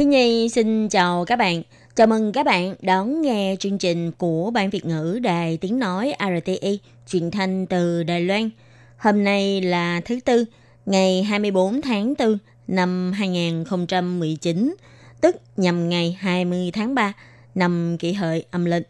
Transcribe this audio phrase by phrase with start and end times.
[0.00, 1.62] Thiên Nhi xin chào các bạn.
[1.96, 6.12] Chào mừng các bạn đón nghe chương trình của Ban Việt ngữ Đài Tiếng Nói
[6.18, 8.50] RTI truyền thanh từ Đài Loan.
[8.98, 10.44] Hôm nay là thứ Tư,
[10.86, 14.74] ngày 24 tháng 4 năm 2019,
[15.20, 17.12] tức nhằm ngày 20 tháng 3
[17.54, 18.88] năm kỷ hợi âm lịch.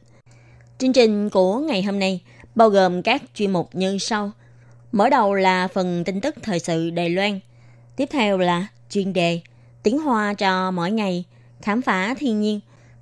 [0.78, 2.20] Chương trình của ngày hôm nay
[2.54, 4.30] bao gồm các chuyên mục như sau.
[4.92, 7.40] Mở đầu là phần tin tức thời sự Đài Loan.
[7.96, 9.40] Tiếp theo là chuyên đề
[9.82, 11.24] tiếng hoa cho mỗi ngày,
[11.62, 12.60] khám phá thiên nhiên.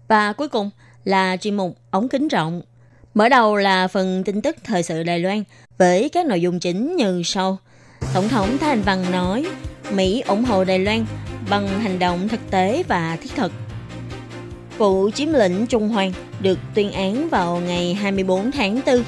[0.08, 0.70] Và cuối cùng
[1.04, 2.62] là chuyên mục ống kính rộng.
[3.14, 5.44] Mở đầu là phần tin tức thời sự Đài Loan
[5.78, 7.58] với các nội dung chính như sau.
[8.14, 9.46] Tổng thống Thái Anh Văn nói
[9.92, 11.06] Mỹ ủng hộ Đài Loan
[11.50, 13.52] bằng hành động thực tế và thiết thực.
[14.78, 19.04] Vụ chiếm lĩnh Trung Hoàng được tuyên án vào ngày 24 tháng 4.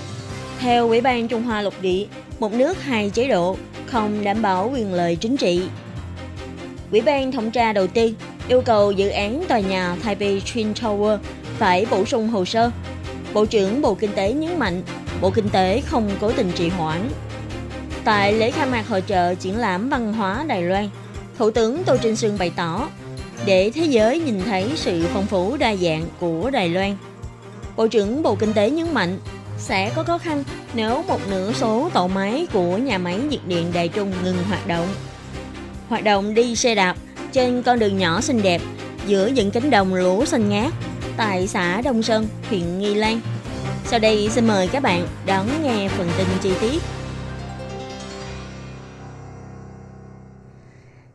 [0.59, 2.07] Theo Ủy ban Trung Hoa lục địa,
[2.39, 3.57] một nước hai chế độ
[3.87, 5.63] không đảm bảo quyền lợi chính trị
[6.93, 8.13] Ủy ban thẩm tra đầu tư
[8.49, 11.19] yêu cầu dự án tòa nhà Taipei Twin Tower
[11.59, 12.71] phải bổ sung hồ sơ.
[13.33, 14.83] Bộ trưởng Bộ Kinh tế nhấn mạnh,
[15.21, 17.09] Bộ Kinh tế không cố tình trì hoãn.
[18.05, 20.89] Tại lễ khai mạc hội trợ triển lãm văn hóa Đài Loan,
[21.39, 22.89] Thủ tướng Tô Trinh Sương bày tỏ,
[23.47, 26.97] để thế giới nhìn thấy sự phong phú đa dạng của Đài Loan.
[27.77, 29.19] Bộ trưởng Bộ Kinh tế nhấn mạnh,
[29.59, 30.45] sẽ có khó khăn
[30.75, 34.67] nếu một nửa số tổ máy của nhà máy nhiệt điện Đài Trung ngừng hoạt
[34.67, 34.87] động
[35.91, 36.97] hoạt động đi xe đạp
[37.33, 38.61] trên con đường nhỏ xinh đẹp
[39.07, 40.73] giữa những cánh đồng lúa xanh ngát
[41.17, 43.21] tại xã Đông Sơn, huyện Nghi Lan.
[43.85, 46.83] Sau đây xin mời các bạn đón nghe phần tin chi tiết.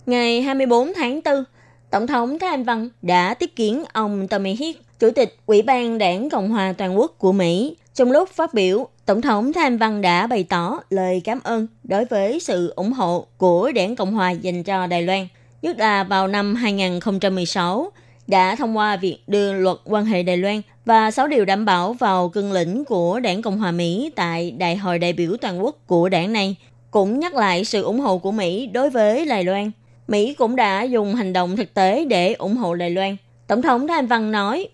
[0.05, 1.43] Ngày 24 tháng 4,
[1.89, 5.97] Tổng thống Thái Anh Văn đã tiếp kiến ông Tommy Hick, Chủ tịch Ủy ban
[5.97, 7.75] Đảng Cộng hòa Toàn quốc của Mỹ.
[7.95, 12.05] Trong lúc phát biểu, Tổng thống Tham Văn đã bày tỏ lời cảm ơn đối
[12.05, 15.27] với sự ủng hộ của Đảng Cộng hòa dành cho Đài Loan,
[15.61, 17.91] nhất là vào năm 2016
[18.27, 21.93] đã thông qua việc đưa luật quan hệ Đài Loan và 6 điều đảm bảo
[21.93, 25.75] vào cương lĩnh của Đảng Cộng hòa Mỹ tại Đại hội đại biểu toàn quốc
[25.87, 26.55] của đảng này,
[26.91, 29.71] cũng nhắc lại sự ủng hộ của Mỹ đối với Đài Loan.
[30.07, 33.17] Mỹ cũng đã dùng hành động thực tế để ủng hộ Đài Loan.
[33.47, 34.67] Tổng thống Tham Văn nói,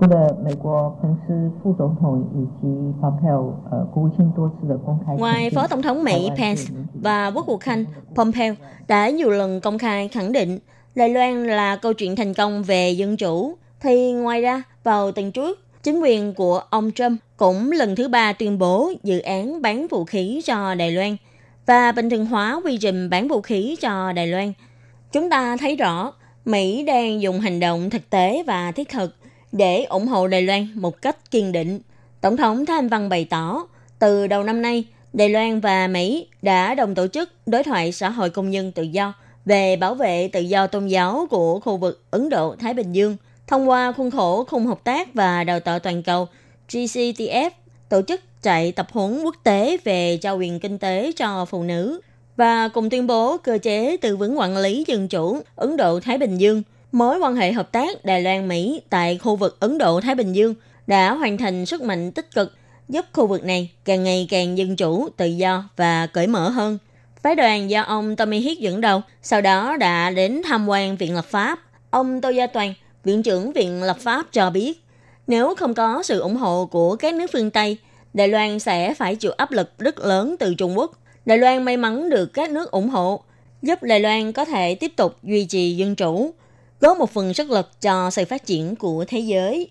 [0.00, 2.68] 除了美国彭斯副总统以及
[3.00, 6.62] Pompeo 呃国务卿多次的公开 Ngoài Phó Tổng thống Mỹ Pence
[6.94, 8.54] và Quốc vụ Khanh Pompeo
[8.88, 10.58] đã nhiều lần công khai khẳng định
[10.94, 15.32] Đài Loan là câu chuyện thành công về dân chủ, thì ngoài ra vào tuần
[15.32, 19.86] trước, chính quyền của ông Trump cũng lần thứ ba tuyên bố dự án bán
[19.86, 21.16] vũ khí cho Đài Loan
[21.66, 24.52] và bình thường hóa quy trình bán vũ khí cho Đài Loan.
[25.12, 26.12] Chúng ta thấy rõ
[26.44, 29.14] Mỹ đang dùng hành động thực tế và thiết thực
[29.57, 31.79] để ủng hộ Đài Loan một cách kiên định.
[32.21, 33.67] Tổng thống Thái Anh Văn bày tỏ,
[33.99, 38.09] từ đầu năm nay, Đài Loan và Mỹ đã đồng tổ chức đối thoại xã
[38.09, 39.13] hội công nhân tự do
[39.45, 43.69] về bảo vệ tự do tôn giáo của khu vực Ấn Độ-Thái Bình Dương thông
[43.69, 46.27] qua khuôn khổ khung hợp tác và đào tạo toàn cầu
[46.69, 47.49] GCTF
[47.89, 52.01] tổ chức chạy tập huấn quốc tế về trao quyền kinh tế cho phụ nữ
[52.35, 56.37] và cùng tuyên bố cơ chế tư vấn quản lý dân chủ Ấn Độ-Thái Bình
[56.37, 60.55] Dương– mối quan hệ hợp tác Đài Loan-Mỹ tại khu vực Ấn Độ-Thái Bình Dương
[60.87, 62.53] đã hoàn thành sức mạnh tích cực
[62.89, 66.77] giúp khu vực này càng ngày càng dân chủ, tự do và cởi mở hơn.
[67.23, 71.15] Phái đoàn do ông Tommy Hiết dẫn đầu sau đó đã đến tham quan Viện
[71.15, 71.59] Lập pháp.
[71.89, 74.83] Ông Tô Gia Toàn, Viện trưởng Viện Lập pháp cho biết,
[75.27, 77.77] nếu không có sự ủng hộ của các nước phương Tây,
[78.13, 80.91] Đài Loan sẽ phải chịu áp lực rất lớn từ Trung Quốc.
[81.25, 83.23] Đài Loan may mắn được các nước ủng hộ,
[83.61, 86.33] giúp Đài Loan có thể tiếp tục duy trì dân chủ,
[86.81, 89.69] góp một phần sức lực cho sự phát triển của thế giới.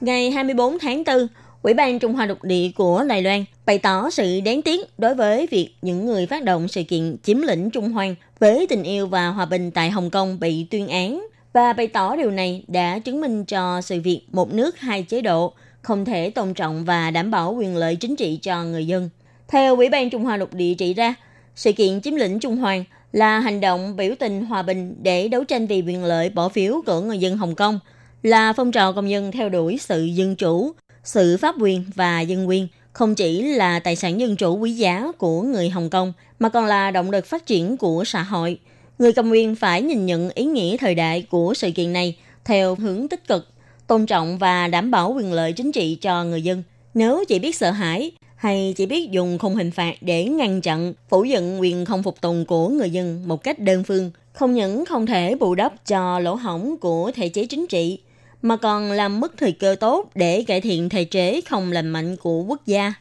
[0.00, 1.26] Ngày 24 tháng 4,
[1.62, 5.14] Ủy ban Trung Hoa Lục Địa của Đài Loan bày tỏ sự đáng tiếc đối
[5.14, 8.06] với việc những người phát động sự kiện chiếm lĩnh Trung Hoa
[8.38, 12.16] với tình yêu và hòa bình tại Hồng Kông bị tuyên án và bày tỏ
[12.16, 15.52] điều này đã chứng minh cho sự việc một nước hai chế độ
[15.82, 19.10] không thể tôn trọng và đảm bảo quyền lợi chính trị cho người dân.
[19.48, 21.14] Theo Ủy ban Trung Hoa Lục Địa chỉ ra,
[21.58, 25.44] sự kiện chiếm lĩnh Trung Hoàng là hành động biểu tình hòa bình để đấu
[25.44, 27.78] tranh vì quyền lợi bỏ phiếu của người dân Hồng Kông,
[28.22, 30.72] là phong trào công nhân theo đuổi sự dân chủ,
[31.04, 35.12] sự pháp quyền và dân quyền, không chỉ là tài sản dân chủ quý giá
[35.18, 38.58] của người Hồng Kông, mà còn là động lực phát triển của xã hội.
[38.98, 42.74] Người cầm quyền phải nhìn nhận ý nghĩa thời đại của sự kiện này theo
[42.74, 43.48] hướng tích cực,
[43.86, 46.62] tôn trọng và đảm bảo quyền lợi chính trị cho người dân.
[46.94, 50.94] Nếu chỉ biết sợ hãi hay chỉ biết dùng khung hình phạt để ngăn chặn,
[51.08, 54.84] phủ nhận quyền không phục tùng của người dân một cách đơn phương, không những
[54.84, 57.98] không thể bù đắp cho lỗ hỏng của thể chế chính trị,
[58.42, 62.16] mà còn làm mất thời cơ tốt để cải thiện thể chế không lành mạnh
[62.16, 62.92] của quốc gia.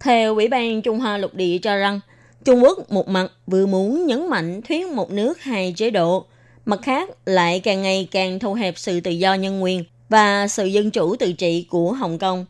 [0.00, 2.00] Theo Ủy ban Trung Hoa lục địa cho rằng,
[2.44, 6.24] Trung Quốc một mặt vừa muốn nhấn mạnh thuyết một nước hai chế độ,
[6.64, 10.64] mặt khác lại càng ngày càng thu hẹp sự tự do nhân quyền và sự
[10.64, 12.46] dân chủ tự trị của Hồng Kông.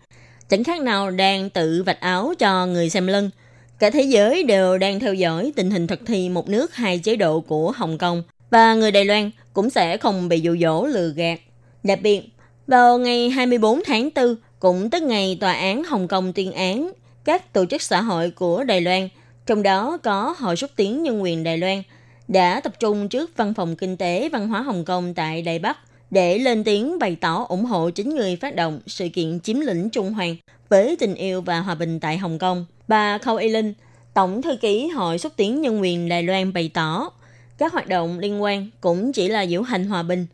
[0.49, 3.31] Chẳng khác nào đang tự vạch áo cho người xem lưng.
[3.79, 7.17] Cả thế giới đều đang theo dõi tình hình thực thi một nước hai chế
[7.17, 11.09] độ của Hồng Kông và người Đài Loan cũng sẽ không bị dụ dỗ lừa
[11.17, 11.41] gạt.
[11.83, 12.23] Đặc biệt,
[12.67, 16.93] vào ngày 24 tháng 4, cũng tức ngày tòa án Hồng Kông tuyên án
[17.25, 19.09] các tổ chức xã hội của Đài Loan,
[19.47, 21.83] trong đó có Hội xúc tiến nhân quyền Đài Loan,
[22.29, 25.79] đã tập trung trước Văn phòng Kinh tế Văn hóa Hồng Kông tại Đài Bắc
[26.11, 29.91] để lên tiếng bày tỏ ủng hộ chính người phát động sự kiện chiếm lĩnh
[29.91, 30.37] Trung Hoàng
[30.69, 32.67] với tình yêu và hòa bình tại Hồng Kông.
[32.89, 33.75] Bà Khâu Y Linh,
[34.15, 37.11] Tổng thư ký Hội xúc tiến nhân quyền Đài Loan bày tỏ,
[37.59, 40.27] các hoạt động liên quan cũng chỉ là diễu hành hòa bình.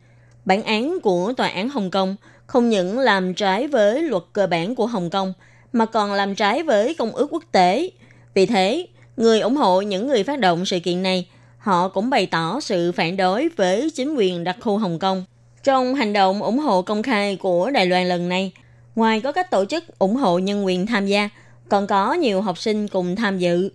[0.45, 2.15] Bản án của Tòa án Hồng Kông
[2.47, 5.33] không những làm trái với luật cơ bản của Hồng Kông,
[5.73, 7.89] mà còn làm trái với công ước quốc tế.
[8.33, 11.27] Vì thế, người ủng hộ những người phát động sự kiện này,
[11.57, 15.25] họ cũng bày tỏ sự phản đối với chính quyền đặc khu Hồng Kông.
[15.63, 18.51] Trong hành động ủng hộ công khai của Đài Loan lần này,
[18.95, 21.29] ngoài có các tổ chức ủng hộ nhân quyền tham gia,
[21.69, 23.69] còn có nhiều học sinh cùng tham dự.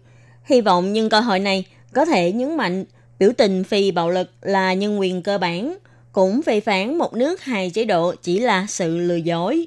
[0.45, 2.85] Hy vọng nhân cơ hội này có thể nhấn mạnh
[3.19, 5.77] biểu tình phi bạo lực là nhân quyền cơ bản,
[6.13, 9.67] cũng phê phán một nước hai chế độ chỉ là sự lừa dối.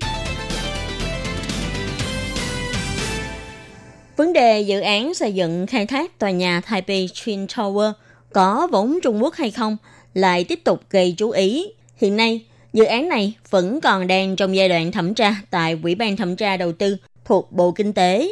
[4.17, 7.91] Vấn đề dự án xây dựng khai thác tòa nhà Taipei Twin Tower
[8.33, 9.77] có vốn Trung Quốc hay không
[10.13, 11.67] lại tiếp tục gây chú ý.
[11.99, 12.41] Hiện nay,
[12.73, 16.35] dự án này vẫn còn đang trong giai đoạn thẩm tra tại Ủy ban thẩm
[16.35, 18.29] tra đầu tư thuộc Bộ Kinh tế.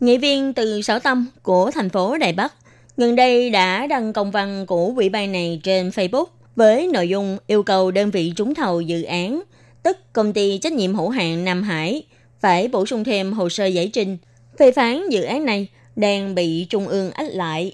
[0.00, 2.54] Nghị viên từ Sở Tâm của thành phố Đài Bắc
[2.96, 6.24] gần đây đã đăng công văn của ủy ban này trên Facebook
[6.56, 9.42] với nội dung yêu cầu đơn vị trúng thầu dự án,
[9.82, 12.02] tức công ty trách nhiệm hữu hạn Nam Hải,
[12.40, 14.16] phải bổ sung thêm hồ sơ giải trình
[14.58, 17.72] phê phán dự án này đang bị Trung ương ách lại.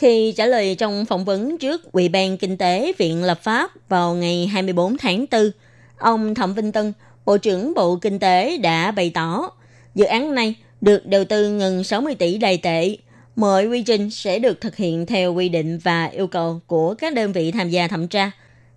[0.00, 4.14] Khi trả lời trong phỏng vấn trước Ủy ban Kinh tế Viện Lập pháp vào
[4.14, 5.50] ngày 24 tháng 4,
[5.98, 6.92] ông Thẩm Vinh Tân,
[7.24, 9.50] Bộ trưởng Bộ Kinh tế đã bày tỏ
[9.94, 12.96] dự án này được đầu tư ngừng 60 tỷ đài tệ.
[13.36, 17.14] Mọi quy trình sẽ được thực hiện theo quy định và yêu cầu của các
[17.14, 18.30] đơn vị tham gia thẩm tra.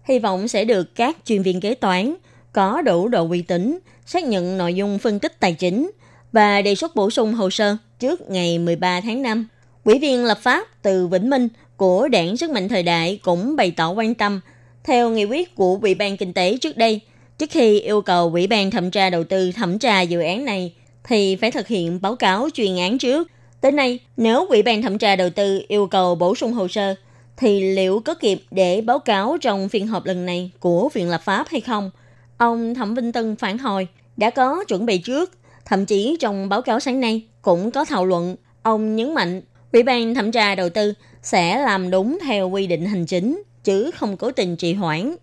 [0.03, 2.15] Hy vọng sẽ được các chuyên viên kế toán
[2.53, 5.91] có đủ độ uy tín, xác nhận nội dung phân tích tài chính–
[6.33, 9.47] và đề xuất bổ sung hồ sơ trước ngày 13 tháng 5.
[9.83, 13.71] Ủy viên lập pháp từ Vĩnh Minh của Đảng Sức mạnh Thời đại cũng bày
[13.71, 14.41] tỏ quan tâm.
[14.83, 16.99] Theo nghị quyết của Ủy ban Kinh tế trước đây,
[17.37, 20.73] trước khi yêu cầu Ủy ban thẩm tra đầu tư thẩm tra dự án này,
[21.03, 23.27] thì phải thực hiện báo cáo chuyên án trước.
[23.61, 26.95] Tới nay, nếu Ủy ban thẩm tra đầu tư yêu cầu bổ sung hồ sơ,
[27.37, 31.21] thì liệu có kịp để báo cáo trong phiên họp lần này của Viện Lập
[31.23, 31.91] pháp hay không?
[32.37, 33.87] Ông Thẩm Vinh Tân phản hồi,
[34.17, 35.31] đã có chuẩn bị trước
[35.65, 39.41] Thậm chí trong báo cáo sáng nay cũng có thảo luận, ông nhấn mạnh
[39.73, 40.93] Ủy ban thẩm tra đầu tư
[41.23, 45.15] sẽ làm đúng theo quy định hành chính, chứ không cố tình trì hoãn.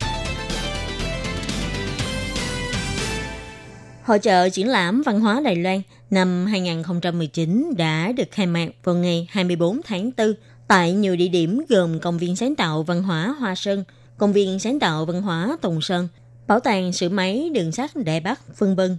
[4.02, 8.94] Hội trợ triển lãm văn hóa Đài Loan năm 2019 đã được khai mạc vào
[8.94, 10.32] ngày 24 tháng 4
[10.68, 13.84] tại nhiều địa điểm gồm Công viên Sáng tạo Văn hóa Hoa Sơn,
[14.18, 16.08] Công viên Sáng tạo Văn hóa Tùng Sơn,
[16.46, 18.96] Bảo tàng Sử máy Đường sắt Đại Bắc, vân vân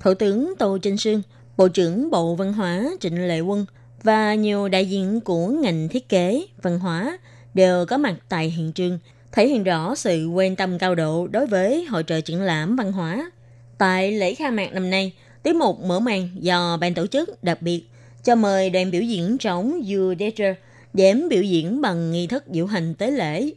[0.00, 1.22] Thủ tướng Tô Trinh Sương,
[1.56, 3.66] Bộ trưởng Bộ Văn hóa Trịnh Lệ Quân
[4.02, 7.18] và nhiều đại diện của ngành thiết kế, văn hóa
[7.54, 8.98] đều có mặt tại hiện trường,
[9.32, 12.92] thể hiện rõ sự quan tâm cao độ đối với hội trợ triển lãm văn
[12.92, 13.30] hóa.
[13.78, 15.12] Tại lễ khai mạc năm nay,
[15.42, 17.84] tiết mục mở màn do ban tổ chức đặc biệt
[18.24, 20.56] cho mời đoàn biểu diễn trống You Danger
[20.92, 23.50] đến biểu diễn bằng nghi thức diễu hành tế lễ.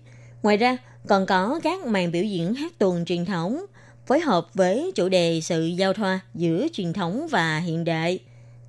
[0.43, 3.65] Ngoài ra, còn có các màn biểu diễn hát tuồng truyền thống,
[4.07, 8.19] phối hợp với chủ đề sự giao thoa giữa truyền thống và hiện đại.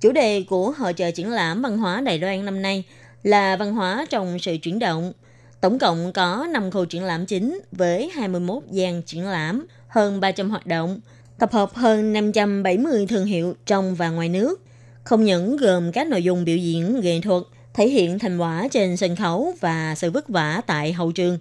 [0.03, 2.83] Chủ đề của hội trợ triển lãm văn hóa Đài Loan năm nay
[3.23, 5.13] là văn hóa trong sự chuyển động.
[5.61, 10.49] Tổng cộng có 5 khu triển lãm chính với 21 gian triển lãm, hơn 300
[10.49, 10.99] hoạt động,
[11.39, 14.61] tập hợp hơn 570 thương hiệu trong và ngoài nước.
[15.03, 17.43] Không những gồm các nội dung biểu diễn nghệ thuật,
[17.73, 21.39] thể hiện thành quả trên sân khấu và sự vất vả tại hậu trường,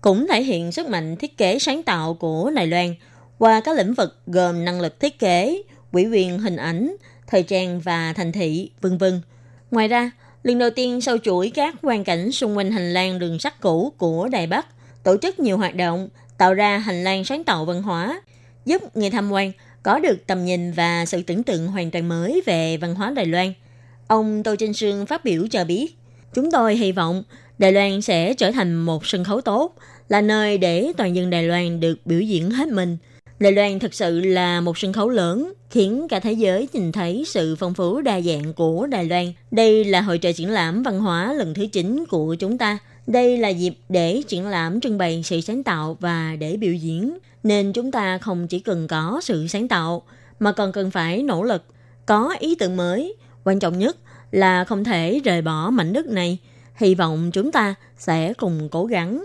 [0.00, 2.94] cũng thể hiện sức mạnh thiết kế sáng tạo của Đài Loan
[3.38, 5.62] qua các lĩnh vực gồm năng lực thiết kế,
[5.92, 6.96] quỹ quyền hình ảnh,
[7.30, 9.20] thời trang và thành thị, vân vân.
[9.70, 10.10] Ngoài ra,
[10.42, 13.92] lần đầu tiên sau chuỗi các quan cảnh xung quanh hành lang đường sắt cũ
[13.98, 14.66] của Đài Bắc,
[15.02, 16.08] tổ chức nhiều hoạt động
[16.38, 18.22] tạo ra hành lang sáng tạo văn hóa,
[18.64, 22.42] giúp người tham quan có được tầm nhìn và sự tưởng tượng hoàn toàn mới
[22.46, 23.52] về văn hóa Đài Loan.
[24.06, 25.96] Ông Tô Trinh Sương phát biểu cho biết,
[26.34, 27.22] chúng tôi hy vọng
[27.58, 29.74] Đài Loan sẽ trở thành một sân khấu tốt,
[30.08, 32.96] là nơi để toàn dân Đài Loan được biểu diễn hết mình.
[33.40, 37.24] Đài Loan thực sự là một sân khấu lớn, khiến cả thế giới nhìn thấy
[37.26, 39.32] sự phong phú đa dạng của Đài Loan.
[39.50, 42.78] Đây là hội trợ triển lãm văn hóa lần thứ 9 của chúng ta.
[43.06, 47.18] Đây là dịp để triển lãm trưng bày sự sáng tạo và để biểu diễn.
[47.42, 50.02] Nên chúng ta không chỉ cần có sự sáng tạo,
[50.38, 51.64] mà còn cần phải nỗ lực,
[52.06, 53.14] có ý tưởng mới.
[53.44, 53.96] Quan trọng nhất
[54.30, 56.38] là không thể rời bỏ mảnh đất này.
[56.76, 59.24] Hy vọng chúng ta sẽ cùng cố gắng.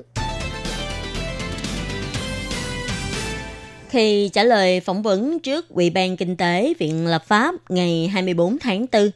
[3.94, 8.60] Khi trả lời phỏng vấn trước Ủy ban Kinh tế Viện Lập pháp ngày 24
[8.60, 9.12] tháng 4,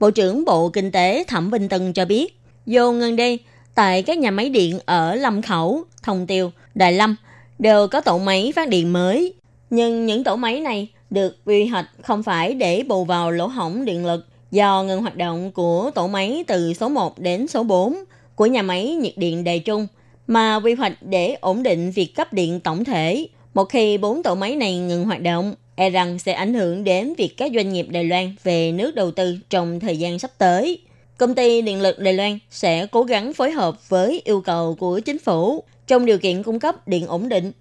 [0.00, 3.38] Bộ trưởng Bộ Kinh tế Thẩm Vinh Tân cho biết, vô ngân đây,
[3.74, 7.16] tại các nhà máy điện ở Lâm Khẩu, Thông Tiêu, Đại Lâm
[7.58, 9.34] đều có tổ máy phát điện mới.
[9.70, 13.84] Nhưng những tổ máy này được quy hoạch không phải để bù vào lỗ hổng
[13.84, 17.96] điện lực do ngừng hoạt động của tổ máy từ số 1 đến số 4
[18.34, 19.86] của nhà máy nhiệt điện Đài Trung,
[20.26, 23.26] mà quy hoạch để ổn định việc cấp điện tổng thể.
[23.56, 27.14] Một khi bốn tổ máy này ngừng hoạt động, e rằng sẽ ảnh hưởng đến
[27.18, 30.78] việc các doanh nghiệp Đài Loan về nước đầu tư trong thời gian sắp tới.
[31.18, 35.00] Công ty Điện lực Đài Loan sẽ cố gắng phối hợp với yêu cầu của
[35.00, 37.52] chính phủ trong điều kiện cung cấp điện ổn định,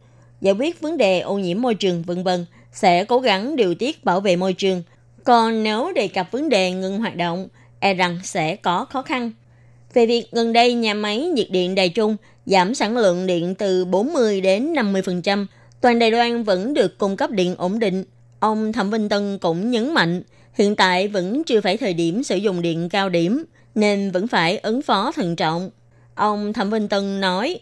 [0.41, 4.05] giải quyết vấn đề ô nhiễm môi trường vân vân, sẽ cố gắng điều tiết
[4.05, 4.83] bảo vệ môi trường.
[5.23, 7.47] Còn nếu đề cập vấn đề ngừng hoạt động,
[7.79, 9.31] e rằng sẽ có khó khăn.
[9.93, 13.85] Về việc gần đây nhà máy nhiệt điện Đài Trung giảm sản lượng điện từ
[13.85, 15.45] 40 đến 50%,
[15.81, 18.03] toàn Đài Loan vẫn được cung cấp điện ổn định.
[18.39, 20.21] Ông Thẩm Vinh Tân cũng nhấn mạnh,
[20.53, 23.43] hiện tại vẫn chưa phải thời điểm sử dụng điện cao điểm,
[23.75, 25.69] nên vẫn phải ứng phó thận trọng.
[26.15, 27.59] Ông Thẩm Vinh Tân nói,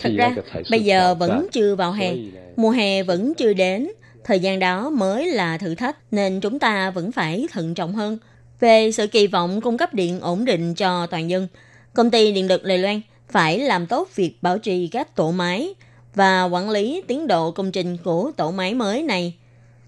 [0.00, 0.34] Thật ra,
[0.70, 2.14] bây giờ vẫn chưa vào hè,
[2.56, 3.88] mùa hè vẫn chưa đến,
[4.24, 8.18] thời gian đó mới là thử thách nên chúng ta vẫn phải thận trọng hơn.
[8.60, 11.48] Về sự kỳ vọng cung cấp điện ổn định cho toàn dân,
[11.94, 15.74] công ty điện lực Đài Loan phải làm tốt việc bảo trì các tổ máy
[16.14, 19.34] và quản lý tiến độ công trình của tổ máy mới này.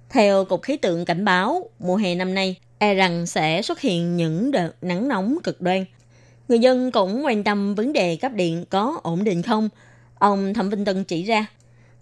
[0.09, 4.17] Theo Cục Khí tượng cảnh báo, mùa hè năm nay e rằng sẽ xuất hiện
[4.17, 5.85] những đợt nắng nóng cực đoan.
[6.49, 9.69] Người dân cũng quan tâm vấn đề cấp điện có ổn định không.
[10.19, 11.47] Ông Thẩm Vinh Tân chỉ ra,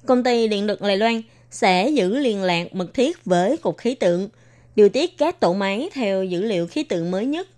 [0.07, 3.95] công ty điện lực Đài Loan sẽ giữ liên lạc mật thiết với Cục Khí
[3.95, 4.29] tượng,
[4.77, 7.49] điều tiết các tổ máy theo dữ liệu khí tượng mới nhất.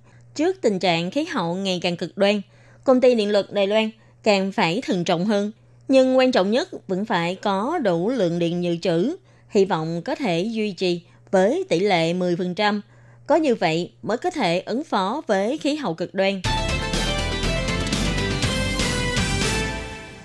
[0.40, 2.40] Trước tình trạng khí hậu ngày càng cực đoan,
[2.85, 3.90] công ty điện lực Đài Loan
[4.23, 5.52] càng phải thận trọng hơn.
[5.88, 9.16] Nhưng quan trọng nhất vẫn phải có đủ lượng điện dự trữ,
[9.49, 12.80] hy vọng có thể duy trì với tỷ lệ 10%.
[13.26, 16.40] Có như vậy mới có thể ứng phó với khí hậu cực đoan.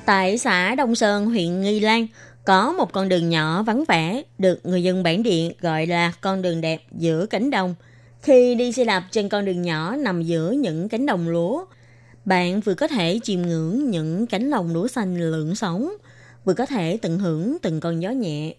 [0.05, 2.07] Tại xã Đông Sơn, huyện Nghi Lan,
[2.45, 6.41] có một con đường nhỏ vắng vẻ được người dân bản địa gọi là con
[6.41, 7.75] đường đẹp giữa cánh đồng.
[8.25, 11.65] Khi đi xe đạp trên con đường nhỏ nằm giữa những cánh đồng lúa,
[12.25, 15.93] bạn vừa có thể chiêm ngưỡng những cánh đồng lúa xanh lượn sóng,
[16.45, 18.55] vừa có thể tận hưởng từng con gió nhẹ.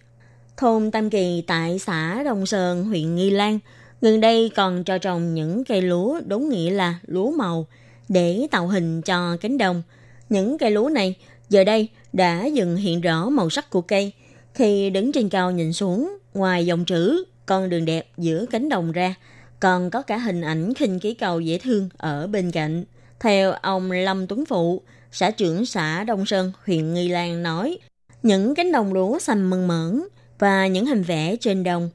[0.56, 3.58] Thôn Tam Kỳ tại xã Đông Sơn, huyện Nghi Lan,
[4.00, 7.66] gần đây còn cho trồng những cây lúa đúng nghĩa là lúa màu
[8.08, 9.82] để tạo hình cho cánh đồng.
[10.28, 11.14] Những cây lúa này
[11.48, 14.12] giờ đây đã dần hiện rõ màu sắc của cây.
[14.54, 18.92] Khi đứng trên cao nhìn xuống, ngoài dòng chữ con đường đẹp giữa cánh đồng
[18.92, 19.14] ra,
[19.60, 22.84] còn có cả hình ảnh khinh khí cầu dễ thương ở bên cạnh.
[23.20, 24.82] Theo ông Lâm Tuấn Phụ,
[25.12, 27.78] xã trưởng xã Đông Sơn, huyện Nghi Lan nói,
[28.22, 30.02] những cánh đồng lúa xanh mơn mởn
[30.38, 31.90] và những hình vẽ trên đồng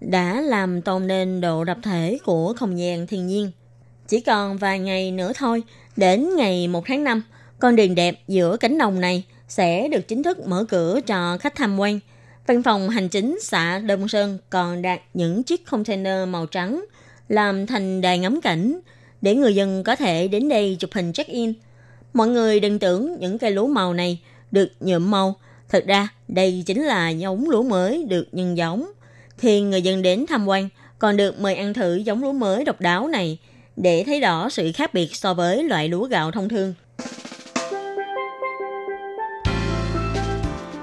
[0.00, 3.50] đã làm tôn nên độ đập thể của không gian thiên nhiên.
[4.08, 5.62] Chỉ còn vài ngày nữa thôi,
[5.96, 7.22] đến ngày 1 tháng 5,
[7.58, 11.54] con đường đẹp giữa cánh đồng này sẽ được chính thức mở cửa cho khách
[11.54, 12.00] tham quan.
[12.46, 16.84] Văn phòng hành chính xã Đông Sơn còn đặt những chiếc container màu trắng
[17.30, 18.80] làm thành đài ngắm cảnh
[19.22, 21.52] để người dân có thể đến đây chụp hình check-in.
[22.12, 24.20] Mọi người đừng tưởng những cây lúa màu này
[24.50, 25.34] được nhuộm màu.
[25.68, 28.90] Thật ra, đây chính là giống lúa mới được nhân giống.
[29.38, 30.68] Khi người dân đến tham quan,
[30.98, 33.38] còn được mời ăn thử giống lúa mới độc đáo này
[33.76, 36.74] để thấy rõ sự khác biệt so với loại lúa gạo thông thường.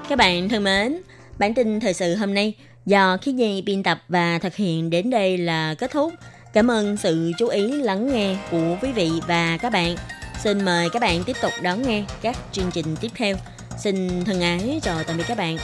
[0.08, 0.98] Các bạn thân mến,
[1.38, 2.54] bản tin thời sự hôm nay
[2.86, 6.12] do Khí Nhi biên tập và thực hiện đến đây là kết thúc.
[6.58, 9.96] Cảm ơn sự chú ý lắng nghe của quý vị và các bạn.
[10.38, 13.36] Xin mời các bạn tiếp tục đón nghe các chương trình tiếp theo.
[13.78, 15.56] Xin thân ái chào tạm biệt các bạn.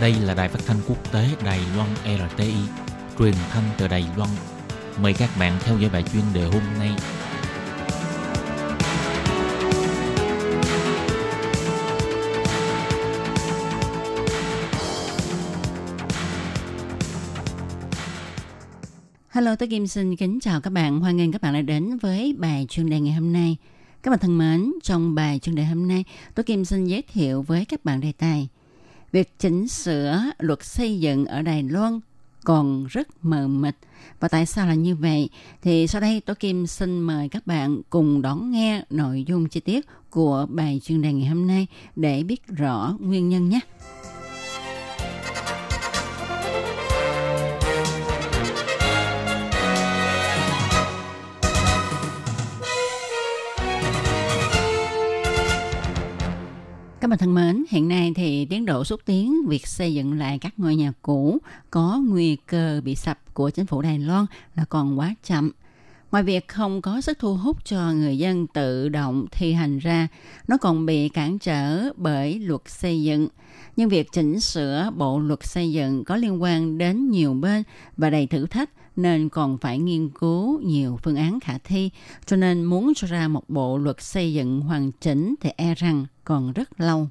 [0.00, 2.54] Đây là đài phát thanh quốc tế Đài Loan RTI,
[3.18, 4.30] truyền thanh từ Đài Loan.
[5.02, 6.90] Mời các bạn theo dõi bài chuyên đề hôm nay.
[19.48, 21.00] Hello, tôi Kim xin kính chào các bạn.
[21.00, 23.56] Hoan nghênh các bạn đã đến với bài chuyên đề ngày hôm nay.
[24.02, 27.42] Các bạn thân mến, trong bài chuyên đề hôm nay, tôi Kim xin giới thiệu
[27.42, 28.48] với các bạn đề tài
[29.12, 32.00] việc chỉnh sửa luật xây dựng ở Đài Loan
[32.44, 33.74] còn rất mờ mịt.
[34.20, 35.28] Và tại sao là như vậy?
[35.62, 39.60] Thì sau đây tôi Kim xin mời các bạn cùng đón nghe nội dung chi
[39.60, 43.60] tiết của bài chuyên đề ngày hôm nay để biết rõ nguyên nhân nhé.
[57.00, 60.38] Các bạn thân mến, hiện nay thì tiến độ xúc tiến việc xây dựng lại
[60.38, 61.38] các ngôi nhà cũ
[61.70, 64.26] có nguy cơ bị sập của chính phủ Đài Loan
[64.56, 65.50] là còn quá chậm.
[66.12, 70.08] Ngoài việc không có sức thu hút cho người dân tự động thi hành ra,
[70.48, 73.28] nó còn bị cản trở bởi luật xây dựng.
[73.76, 77.62] Nhưng việc chỉnh sửa bộ luật xây dựng có liên quan đến nhiều bên
[77.96, 81.90] và đầy thử thách nên còn phải nghiên cứu nhiều phương án khả thi.
[82.26, 86.06] Cho nên muốn cho ra một bộ luật xây dựng hoàn chỉnh thì e rằng
[86.28, 87.08] còn rất lâu.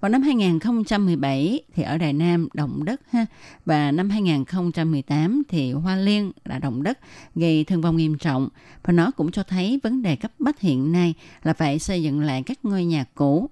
[0.00, 3.26] Vào năm 2017 thì ở Đài Nam động đất ha
[3.66, 6.98] và năm 2018 thì Hoa Liên đã động đất,
[7.34, 8.48] gây thương vong nghiêm trọng
[8.82, 12.20] và nó cũng cho thấy vấn đề cấp bách hiện nay là phải xây dựng
[12.20, 13.50] lại các ngôi nhà cũ.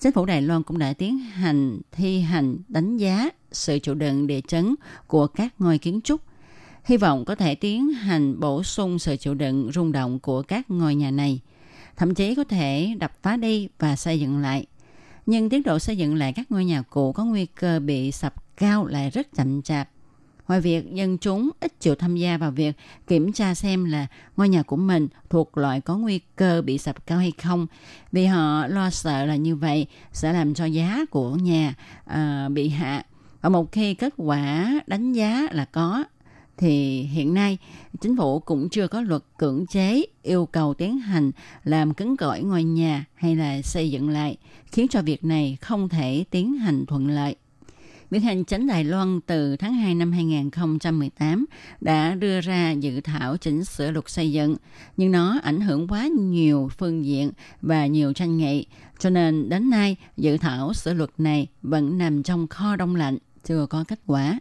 [0.00, 4.26] Chính phủ Đài Loan cũng đã tiến hành thi hành đánh giá sự chịu đựng
[4.26, 4.74] địa chấn
[5.06, 6.20] của các ngôi kiến trúc.
[6.84, 10.70] Hy vọng có thể tiến hành bổ sung sự chịu đựng rung động của các
[10.70, 11.40] ngôi nhà này.
[12.00, 14.66] Thậm chí có thể đập phá đi và xây dựng lại–
[15.30, 18.56] nhưng tiến độ xây dựng lại các ngôi nhà cũ có nguy cơ bị sập
[18.56, 19.88] cao lại rất chậm chạp.
[20.48, 24.48] Ngoài việc dân chúng ít chịu tham gia vào việc kiểm tra xem là ngôi
[24.48, 27.66] nhà của mình thuộc loại có nguy cơ bị sập cao hay không,
[28.12, 31.74] vì họ lo sợ là như vậy sẽ làm cho giá của nhà
[32.10, 33.02] uh, bị hạ.
[33.40, 36.04] Và một khi kết quả đánh giá là có
[36.60, 37.58] thì hiện nay
[38.00, 41.30] chính phủ cũng chưa có luật cưỡng chế yêu cầu tiến hành
[41.64, 45.88] làm cứng cỏi ngôi nhà hay là xây dựng lại, khiến cho việc này không
[45.88, 47.36] thể tiến hành thuận lợi.
[48.10, 51.46] Viện Hành Chánh Đài Loan từ tháng 2 năm 2018
[51.80, 54.56] đã đưa ra dự thảo chỉnh sửa luật xây dựng,
[54.96, 57.30] nhưng nó ảnh hưởng quá nhiều phương diện
[57.62, 58.66] và nhiều tranh nghị,
[58.98, 63.18] cho nên đến nay dự thảo sửa luật này vẫn nằm trong kho đông lạnh,
[63.44, 64.40] chưa có kết quả.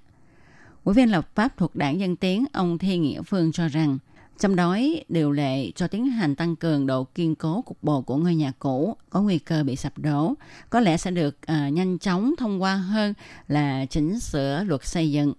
[0.84, 3.98] Ủy viên lập pháp thuộc đảng Dân Tiến, ông Thi Nghĩa Phương cho rằng,
[4.40, 4.78] trong đó
[5.10, 8.52] điều lệ cho tiến hành tăng cường độ kiên cố cục bộ của ngôi nhà
[8.60, 10.34] cũ có nguy cơ bị sập đổ
[10.70, 13.14] có lẽ sẽ được uh, nhanh chóng thông qua hơn
[13.48, 15.34] là chỉnh sửa luật xây dựng.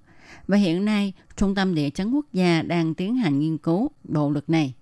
[0.46, 4.31] Và hiện nay, Trung tâm Địa chấn Quốc gia đang tiến hành nghiên cứu bộ
[4.31, 4.74] luật này.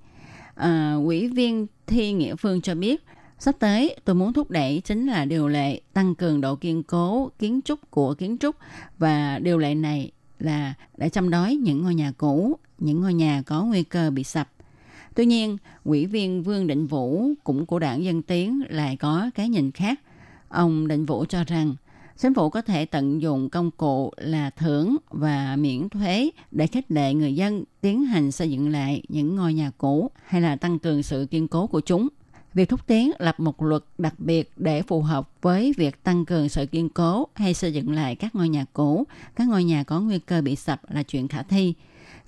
[0.55, 3.05] À, uh, ủy viên Thi Nghĩa Phương cho biết,
[3.41, 7.31] Sắp tới, tôi muốn thúc đẩy chính là điều lệ tăng cường độ kiên cố
[7.39, 8.57] kiến trúc của kiến trúc
[8.99, 13.43] và điều lệ này là để chăm đói những ngôi nhà cũ, những ngôi nhà
[13.47, 14.51] có nguy cơ bị sập.
[15.15, 19.49] Tuy nhiên, ủy viên Vương Định Vũ cũng của đảng Dân Tiến lại có cái
[19.49, 20.01] nhìn khác.
[20.49, 21.75] Ông Định Vũ cho rằng
[22.17, 26.91] chính phủ có thể tận dụng công cụ là thưởng và miễn thuế để khích
[26.91, 30.79] lệ người dân tiến hành xây dựng lại những ngôi nhà cũ hay là tăng
[30.79, 32.09] cường sự kiên cố của chúng.
[32.55, 36.49] Việc thúc tiến lập một luật đặc biệt để phù hợp với việc tăng cường
[36.49, 39.05] sự kiên cố hay xây dựng lại các ngôi nhà cũ,
[39.37, 41.75] các ngôi nhà có nguy cơ bị sập là chuyện khả thi.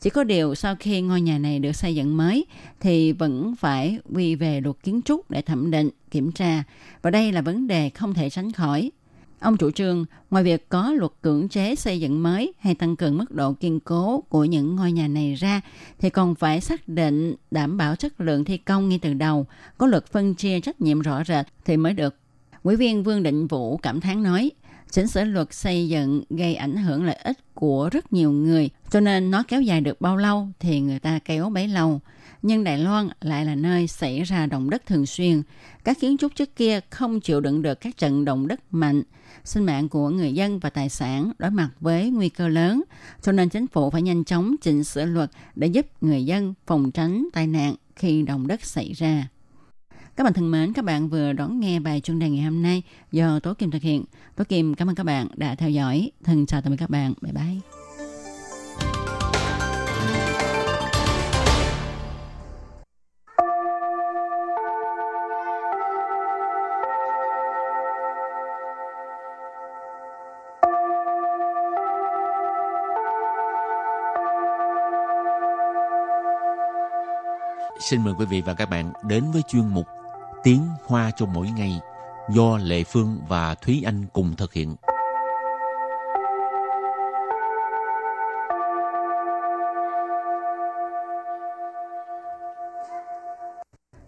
[0.01, 2.47] Chỉ có điều sau khi ngôi nhà này được xây dựng mới
[2.81, 6.65] thì vẫn phải quy về luật kiến trúc để thẩm định, kiểm tra.
[7.03, 8.91] Và đây là vấn đề không thể tránh khỏi.
[9.41, 13.19] Ông chủ trương, ngoài việc có luật cưỡng chế xây dựng mới hay tăng cường
[13.19, 15.61] mức độ kiên cố của những ngôi nhà này ra,
[15.99, 19.47] thì còn phải xác định đảm bảo chất lượng thi công ngay từ đầu,
[19.79, 22.15] có luật phân chia trách nhiệm rõ rệt thì mới được.
[22.63, 24.51] quỹ viên Vương Định Vũ cảm thán nói,
[24.91, 29.01] chỉnh sửa luật xây dựng gây ảnh hưởng lợi ích của rất nhiều người, cho
[29.01, 32.01] nên nó kéo dài được bao lâu thì người ta kéo bấy lâu
[32.43, 35.43] nhưng Đài Loan lại là nơi xảy ra động đất thường xuyên.
[35.85, 39.03] Các kiến trúc trước kia không chịu đựng được các trận động đất mạnh.
[39.45, 42.83] Sinh mạng của người dân và tài sản đối mặt với nguy cơ lớn,
[43.23, 46.91] cho nên chính phủ phải nhanh chóng chỉnh sửa luật để giúp người dân phòng
[46.91, 49.29] tránh tai nạn khi động đất xảy ra.
[50.17, 52.83] Các bạn thân mến, các bạn vừa đón nghe bài chuyên đề ngày hôm nay
[53.13, 54.05] do Tố Kim thực hiện.
[54.37, 56.11] Tố Kim cảm ơn các bạn đã theo dõi.
[56.25, 57.15] Thân chào tạm biệt các bạn.
[57.23, 57.80] Bye bye.
[77.81, 79.87] Xin mời quý vị và các bạn đến với chuyên mục
[80.43, 81.81] Tiếng Hoa cho mỗi ngày
[82.31, 84.77] do Lệ Phương và Thúy Anh cùng thực hiện.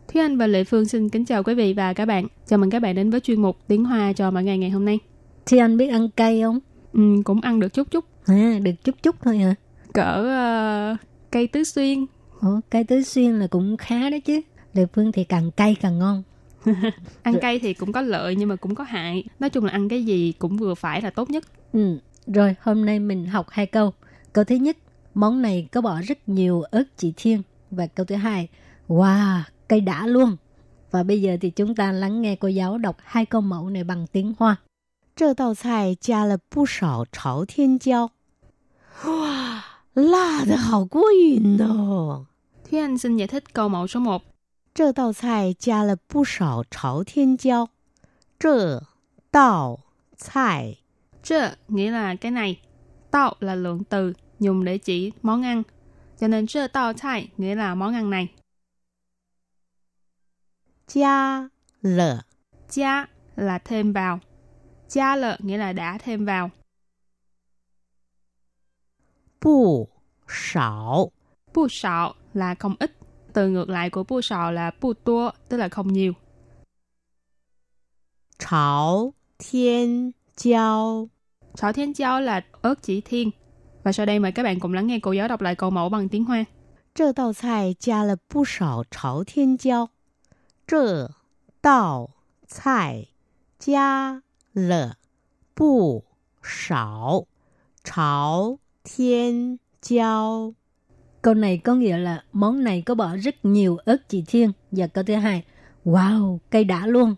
[0.08, 2.26] Thúy Anh và Lệ Phương xin kính chào quý vị và các bạn.
[2.46, 4.84] Chào mừng các bạn đến với chuyên mục Tiếng Hoa cho mỗi ngày ngày hôm
[4.84, 4.98] nay.
[5.46, 6.58] Thì anh biết ăn cay không?
[6.92, 8.04] Ừ, cũng ăn được chút chút.
[8.26, 9.54] À, được chút chút thôi hả?
[9.94, 10.98] Cỡ uh,
[11.30, 12.06] cây tứ xuyên.
[12.41, 14.41] Ủa, cây tứ xuyên là cũng khá đó chứ.
[14.73, 16.23] Lệ Phương thì càng cay càng ngon.
[17.23, 19.23] ăn cay thì cũng có lợi nhưng mà cũng có hại.
[19.39, 21.43] Nói chung là ăn cái gì cũng vừa phải là tốt nhất.
[21.73, 23.93] Ừ, rồi hôm nay mình học hai câu.
[24.33, 24.77] Câu thứ nhất,
[25.13, 27.41] món này có bỏ rất nhiều ớt chỉ thiên.
[27.71, 28.47] Và câu thứ hai,
[28.87, 30.37] wow, cây đã luôn.
[30.91, 33.83] Và bây giờ thì chúng ta lắng nghe cô giáo đọc hai câu mẫu này
[33.83, 34.57] bằng tiếng Hoa.
[35.17, 38.11] 这道菜加了不少朝天椒，
[39.03, 39.63] 哇，
[39.95, 42.27] 辣的好过瘾哦！
[42.72, 44.22] khi Anh xin giải thích câu mẫu số 1.
[44.74, 47.68] Trơ đạo cài gia là bù sảo cháo thiên giao.
[48.40, 48.80] Trơ
[49.32, 49.78] đạo
[50.32, 50.80] cài.
[51.22, 52.60] Trơ nghĩa là cái này.
[53.12, 55.62] Đạo là lượng từ dùng để chỉ món ăn.
[56.18, 58.28] Cho nên trơ đạo cài nghĩa là món ăn này.
[60.88, 61.48] Gia
[61.82, 62.22] lợ.
[62.68, 63.06] Gia
[63.36, 64.20] là thêm vào.
[64.88, 66.50] Gia lợ nghĩa là đã thêm vào.
[69.40, 69.88] Bù
[70.28, 71.10] sảo.
[71.54, 72.97] Bù sảo là không ít.
[73.33, 76.13] Từ ngược lại của bu sạo là bu tua, tức là không nhiều.
[78.39, 81.07] 朝天椒，
[81.55, 83.31] Sảo thiên giáo là ớt chỉ thiên.
[83.83, 85.89] Và sau đây mời các bạn cùng lắng nghe cô giáo đọc lại câu mẫu
[85.89, 86.45] bằng tiếng Hoa.
[86.95, 89.89] 这道菜加了不少朝天椒，
[90.65, 91.11] 这
[91.61, 92.09] 道
[92.47, 93.09] 菜
[93.59, 94.97] 加了
[95.53, 96.05] 不
[96.41, 97.25] 少
[97.83, 100.53] 朝天椒。
[101.22, 104.52] Câu này có nghĩa là món này có bỏ rất nhiều ớt chỉ thiên.
[104.70, 105.44] Và câu thứ hai,
[105.84, 107.14] wow, cây đã luôn.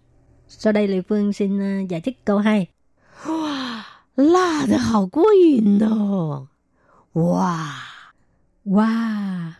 [0.48, 2.66] Sau đây Lê Phương xin ờ, giải thích câu hai
[3.24, 3.80] Wow,
[4.16, 6.46] là được hảo quá yên đó.
[7.14, 7.66] Wow.
[8.64, 9.50] Wow.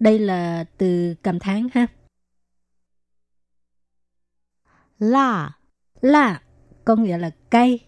[0.00, 1.86] Đây là từ cảm thán ha.
[4.98, 5.50] Là.
[6.00, 6.42] Là
[6.84, 7.78] có nghĩa là cay.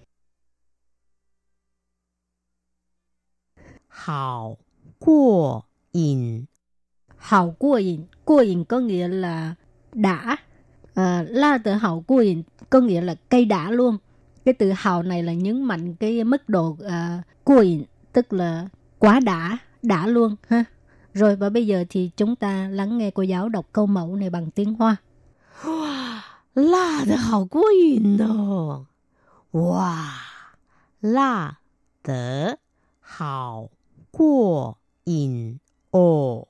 [3.88, 4.56] Hảo
[4.98, 5.60] quá
[5.95, 6.45] 瘾，
[7.17, 8.05] Hào cua yin.
[8.25, 9.55] Cua yin có nghĩa là
[9.93, 10.37] đã.
[10.93, 13.97] À, la từ hào cua yin có nghĩa là cây đã luôn.
[14.45, 18.67] Cái từ hào này là nhấn mạnh cái mức độ à, cua yin, tức là
[18.99, 20.63] quá đã, đã luôn ha.
[21.13, 24.29] Rồi và bây giờ thì chúng ta lắng nghe cô giáo đọc câu mẫu này
[24.29, 24.95] bằng tiếng Hoa.
[26.53, 28.87] 辣的好过瘾哦！
[29.51, 30.19] 哇，
[30.99, 31.59] 辣
[32.03, 32.59] 的
[32.99, 33.69] 好
[34.11, 35.59] 过瘾
[35.96, 36.46] Ồ.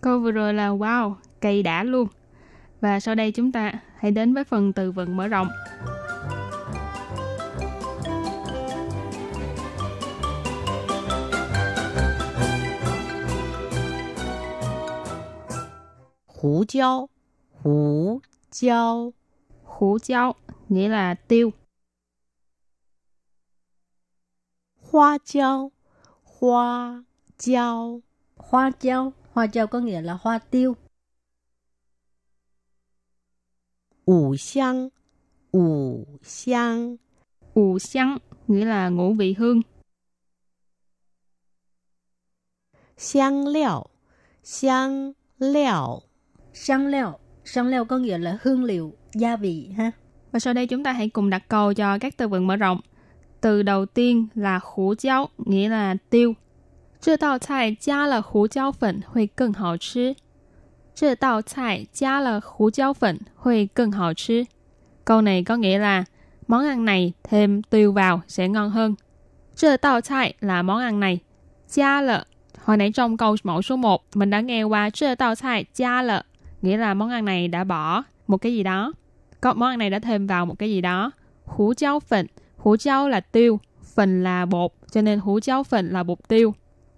[0.00, 2.08] Câu vừa rồi là wow, cây đã luôn.
[2.80, 5.48] Và sau đây chúng ta hãy đến với phần từ vựng mở rộng.
[16.26, 17.08] Hủ giao
[17.62, 18.20] hủ
[18.52, 19.12] giao
[19.64, 20.34] hủ giao
[20.68, 21.50] nghĩa là tiêu.
[24.90, 25.72] Hoa giao
[26.40, 27.04] Hoa
[27.38, 28.00] giao
[28.36, 30.76] hoa treo, hoa treo có nghĩa là hoa tiêu.
[34.06, 34.88] Ngũ xiang,
[35.52, 36.96] ngũ xiang.
[37.54, 38.18] Ngũ xiang
[38.48, 39.62] nghĩa là ngũ vị hương.
[42.96, 43.86] Xiang liao,
[44.42, 46.02] xiang liao.
[46.54, 49.90] Xiang liao, xiang liao có nghĩa là hương liệu, gia vị ha.
[50.32, 52.80] Và sau đây chúng ta hãy cùng đặt câu cho các từ vựng mở rộng.
[53.40, 56.34] Từ đầu tiên là khủ giáo, nghĩa là tiêu.
[56.99, 60.15] 这道菜加了胡椒粉会更好吃。
[60.93, 64.47] 这道菜加了胡椒粉会更好吃。
[65.03, 66.03] Câu này có nghĩa là
[66.47, 68.95] món ăn này thêm tiêu vào sẽ ngon hơn.
[69.55, 71.19] 这道菜 là món ăn này.
[71.67, 72.25] 加了
[72.63, 76.25] Hồi nãy trong câu mẫu số 1 mình đã nghe qua 这道菜加了
[76.61, 78.93] nghĩa là món ăn này đã bỏ một cái gì đó.
[79.41, 81.11] Có món ăn này đã thêm vào một cái gì đó.
[81.45, 82.27] Hủ cháo phận.
[82.57, 83.59] Hủ cháo là tiêu,
[83.95, 86.53] phần là bột, cho nên hủ cháo phận là bột tiêu.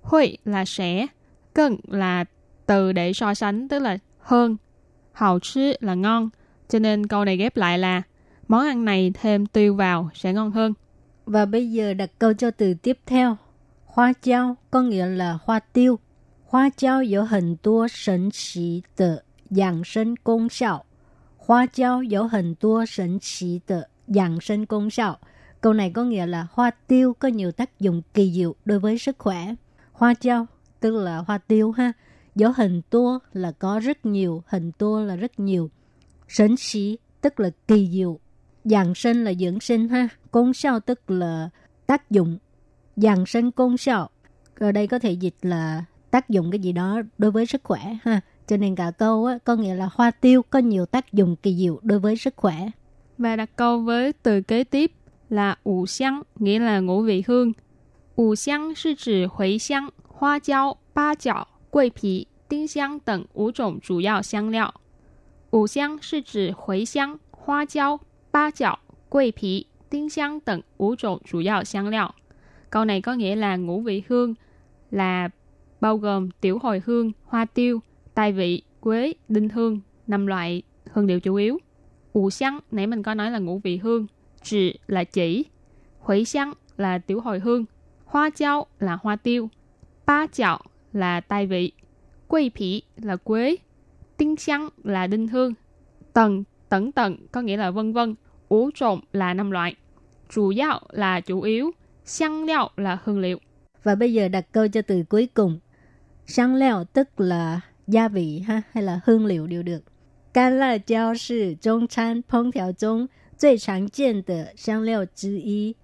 [0.08, 1.06] Hui là sẽ,
[1.54, 2.24] cần là
[2.66, 4.56] từ để so sánh tức là hơn,
[5.12, 6.28] hào chứ là ngon.
[6.68, 8.02] Cho nên câu này ghép lại là
[8.48, 10.74] món ăn này thêm tiêu vào sẽ ngon hơn.
[11.26, 13.36] Và bây giờ đặt câu cho từ tiếp theo.
[13.86, 15.98] Hoa chao có nghĩa là hoa tiêu.
[16.44, 19.16] Hoa chao có hình tua sấn xí tờ
[19.50, 20.84] dạng sinh công 效.
[21.38, 25.18] Hoa chao có hình tua sấn xí tờ dạng sinh công 效.
[25.60, 28.98] Câu này có nghĩa là hoa tiêu có nhiều tác dụng kỳ diệu đối với
[28.98, 29.54] sức khỏe.
[29.98, 30.46] Hoa chao
[30.80, 31.92] tức là hoa tiêu ha.
[32.34, 35.70] dấu hình tua là có rất nhiều, hình tua là rất nhiều.
[36.28, 38.18] Sến xí tức là kỳ diệu.
[38.64, 40.08] Dạng sinh là dưỡng sinh ha.
[40.30, 41.50] Công sao tức là
[41.86, 42.38] tác dụng.
[42.96, 44.10] Dạng sinh công sao.
[44.58, 47.80] Ở đây có thể dịch là tác dụng cái gì đó đối với sức khỏe
[48.02, 48.20] ha.
[48.46, 51.56] Cho nên cả câu á, có nghĩa là hoa tiêu có nhiều tác dụng kỳ
[51.56, 52.70] diệu đối với sức khỏe.
[53.18, 54.92] Và đặt câu với từ kế tiếp
[55.30, 57.52] là ủ xăng nghĩa là ngũ vị hương.
[58.17, 64.73] Ủ xiang 是指茴香、花椒、八角、桂皮、丁香等五种主要香料。
[65.49, 68.79] 五香是指茴香、花椒、八角、
[69.09, 72.13] 桂皮、丁香等五种主要香料.
[72.69, 74.33] Câu này có nghĩa là ngũ vị hương
[74.91, 75.29] là
[75.81, 77.79] bao gồm tiểu hồi hương, hoa tiêu,
[78.13, 81.57] tài vị, quế, đinh hương, năm loại hương liệu chủ yếu.
[82.13, 84.07] Ủ xăng, nãy mình có nói là ngũ vị hương,
[84.43, 85.45] chỉ là chỉ,
[85.99, 87.65] huế xăng là tiểu hồi hương,
[88.07, 89.49] hoa chao là hoa tiêu,
[90.05, 90.61] ba chảo
[90.93, 91.71] là tài vị,
[92.27, 93.55] quây phỉ là quế,
[94.17, 95.53] tinh xăng là đinh hương,
[96.13, 98.15] tầng, tẩn tận có nghĩa là vân vân,
[98.49, 99.75] ủ trộn là năm loại,
[100.29, 101.71] chủ yếu là chủ yếu,
[102.05, 103.39] xăng liệu là hương liệu.
[103.83, 105.59] Và bây giờ đặt câu cho từ cuối cùng.
[106.25, 109.83] Xăng liệu tức là gia vị ha hay là hương liệu đều được.
[110.33, 115.75] 干辣椒是中餐烹调中最常见的香料之一。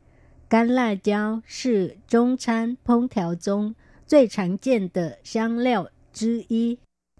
[0.50, 3.76] 干辣椒是中餐烹调中
[4.08, 6.78] 最常见的香料之一。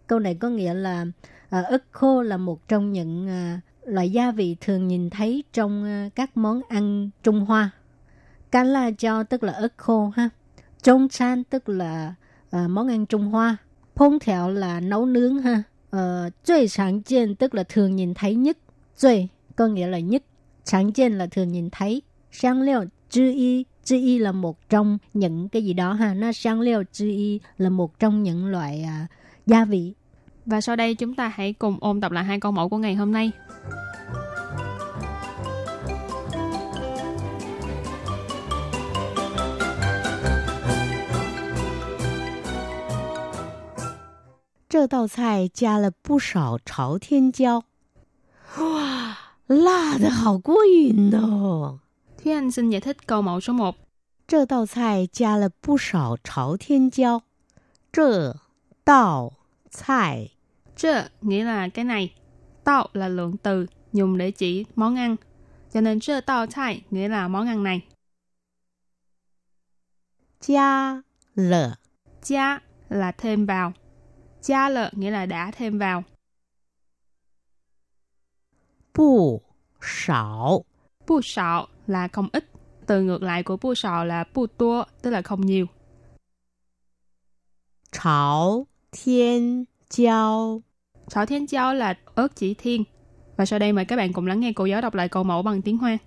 [0.08, 1.06] Câu này có nghĩa là
[1.50, 5.84] à, ớt khô là một trong những à, loại gia vị thường nhìn thấy trong
[5.86, 7.72] à, các món ăn Trung Hoa.
[8.52, 10.30] Can la chao tức là ớt khô ha.
[10.84, 12.14] Trung chan tức là
[12.50, 13.58] à, món ăn Trung Hoa.
[13.96, 15.64] Phong thảo là nấu nướng ha.
[15.92, 18.58] Ờ,最常见 tức là thường nhìn thấy nhất.
[18.96, 20.24] 最 có nghĩa là nhất.
[20.66, 22.02] 常见là thường nhìn thấy.
[22.32, 23.66] Sang liệu chư y.
[23.84, 26.14] Chư y là một trong những cái gì đó ha.
[26.14, 29.08] Nó sang liệu chư y là một trong những loại à,
[29.46, 29.94] gia vị.
[30.46, 32.96] Và sau đây chúng ta hãy cùng ôn tập lại hai câu mẫu của ngày
[32.96, 33.32] hôm nay.
[44.72, 47.64] 这道菜加了不少朝天椒，
[48.60, 51.80] 哇，辣的好过瘾哦！
[52.25, 53.77] khi Anh xin giải thích câu mẫu số 1.
[54.27, 57.23] Trơ đạo cài gia là bù sảo cháo thiên giao.
[57.93, 58.33] Trơ
[58.87, 59.33] đạo
[59.87, 60.35] cài.
[60.77, 62.15] Trơ nghĩa là cái này.
[62.65, 65.17] Đạo là lượng từ dùng để chỉ món ăn.
[65.73, 67.83] Cho nên trơ đạo cài nghĩa là món ăn này.
[70.41, 71.03] Gia
[71.35, 71.75] lợ.
[72.23, 73.73] Gia là thêm vào.
[74.43, 76.05] Gia lợ nghĩa là đã thêm vào.
[78.95, 79.43] Bù
[79.81, 80.65] sảo.
[81.07, 82.52] Bù sảo là không ít.
[82.86, 85.66] Từ ngược lại của bu sạo là bu tua, tức là không nhiều.
[87.92, 90.62] 朝天椒。
[91.10, 92.84] Chảo thiên cháo là ớt chỉ thiên.
[93.38, 95.42] Và sau đây mời các bạn cùng lắng nghe cô giáo đọc lại câu mẫu
[95.42, 95.98] bằng tiếng Hoa.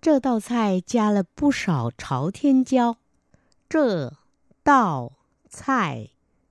[0.00, 2.96] 这道菜加了不少朝天椒。
[3.68, 4.12] 这
[4.62, 5.12] 道
[5.48, 6.10] 菜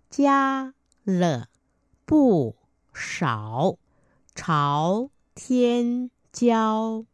[0.09, 0.73] 加
[1.05, 1.47] 了
[2.05, 2.55] 不
[2.93, 3.77] 少
[4.35, 7.05] 朝天椒。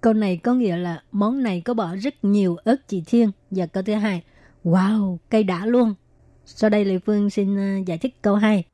[0.00, 3.30] Câu này có nghĩa là món này có bỏ rất nhiều ớt chỉ thiên.
[3.50, 4.22] Và câu thứ hai,
[4.64, 5.94] wow, cây đã luôn.
[6.44, 8.64] Sau đây lê Phương xin ờ, giải thích câu hai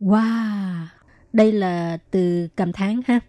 [0.00, 0.86] Wow,
[1.32, 3.20] Đây là từ cảm thán ha.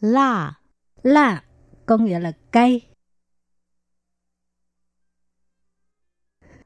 [0.00, 0.54] Là.
[1.02, 1.44] Là
[1.86, 2.80] có nghĩa là cay.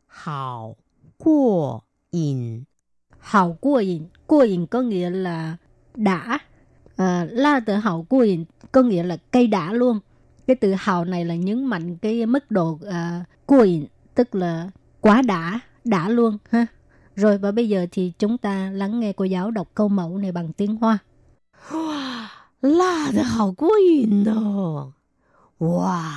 [0.07, 0.77] Hào
[1.19, 2.64] quá yin.
[3.20, 5.58] Hào qua yin, qua yin có nghĩa là
[5.96, 6.40] đã.
[6.96, 10.00] À, la từ hào qua yin có nghĩa là cay đã luôn.
[10.48, 13.86] Cái từ hào này là nhấn mạnh cái mức độ à, qua yin,
[14.16, 14.70] tức là
[15.02, 16.66] quá đã, đã luôn ha.
[17.16, 20.32] Rồi và bây giờ thì chúng ta lắng nghe cô giáo đọc câu mẫu này
[20.32, 20.98] bằng tiếng Hoa.
[21.70, 22.28] Wow,
[22.62, 24.94] 辣的好过瘾哦！
[25.60, 26.16] 哇，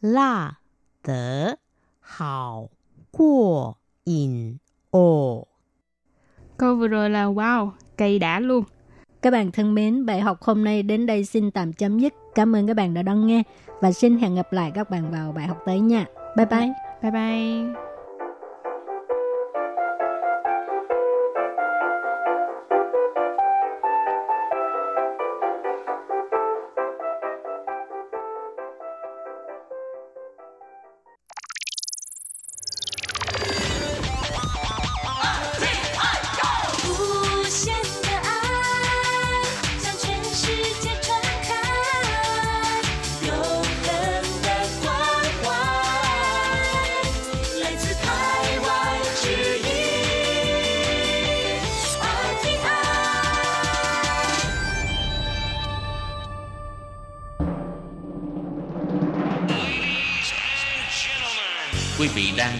[0.00, 0.58] 辣
[1.02, 1.58] 的
[2.00, 2.68] 好
[3.10, 4.58] 过瘾
[4.93, 5.47] 哦
[6.57, 8.63] ！Câu vừa rồi là wow, cây đã luôn.
[9.21, 12.13] Các bạn thân mến, bài học hôm nay đến đây xin tạm chấm dứt.
[12.35, 13.43] Cảm ơn các bạn đã đón nghe
[13.81, 16.05] và xin hẹn gặp lại các bạn vào bài học tới nha.
[16.37, 16.73] Bye bye.
[17.01, 17.92] Bye bye.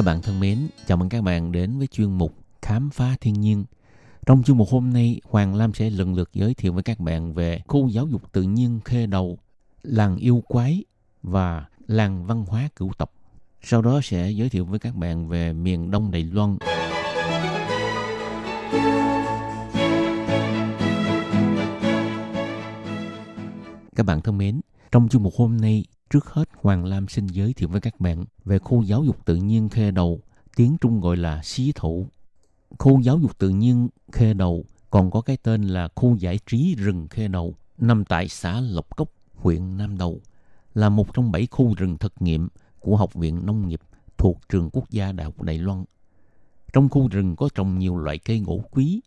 [0.00, 3.40] Các bạn thân mến, chào mừng các bạn đến với chuyên mục Khám phá thiên
[3.40, 3.64] nhiên.
[4.26, 7.34] Trong chuyên mục hôm nay, Hoàng Lam sẽ lần lượt giới thiệu với các bạn
[7.34, 9.38] về khu giáo dục tự nhiên Khê Đầu,
[9.82, 10.84] làng yêu quái
[11.22, 13.12] và làng văn hóa cửu tộc.
[13.62, 16.56] Sau đó sẽ giới thiệu với các bạn về miền Đông Đài Loan.
[23.96, 24.60] Các bạn thân mến,
[24.92, 28.24] trong chuyên mục hôm nay, Trước hết, Hoàng Lam xin giới thiệu với các bạn
[28.44, 30.20] về khu giáo dục tự nhiên khe Đầu,
[30.56, 32.06] tiếng Trung gọi là Xí Thủ.
[32.78, 36.74] Khu giáo dục tự nhiên khe Đầu còn có cái tên là khu giải trí
[36.74, 40.20] rừng khe Đầu, nằm tại xã Lộc Cốc, huyện Nam Đầu,
[40.74, 42.48] là một trong bảy khu rừng thực nghiệm
[42.80, 43.80] của Học viện Nông nghiệp
[44.18, 45.84] thuộc Trường Quốc gia Đại học Đài Loan.
[46.72, 49.00] Trong khu rừng có trồng nhiều loại cây gỗ quý,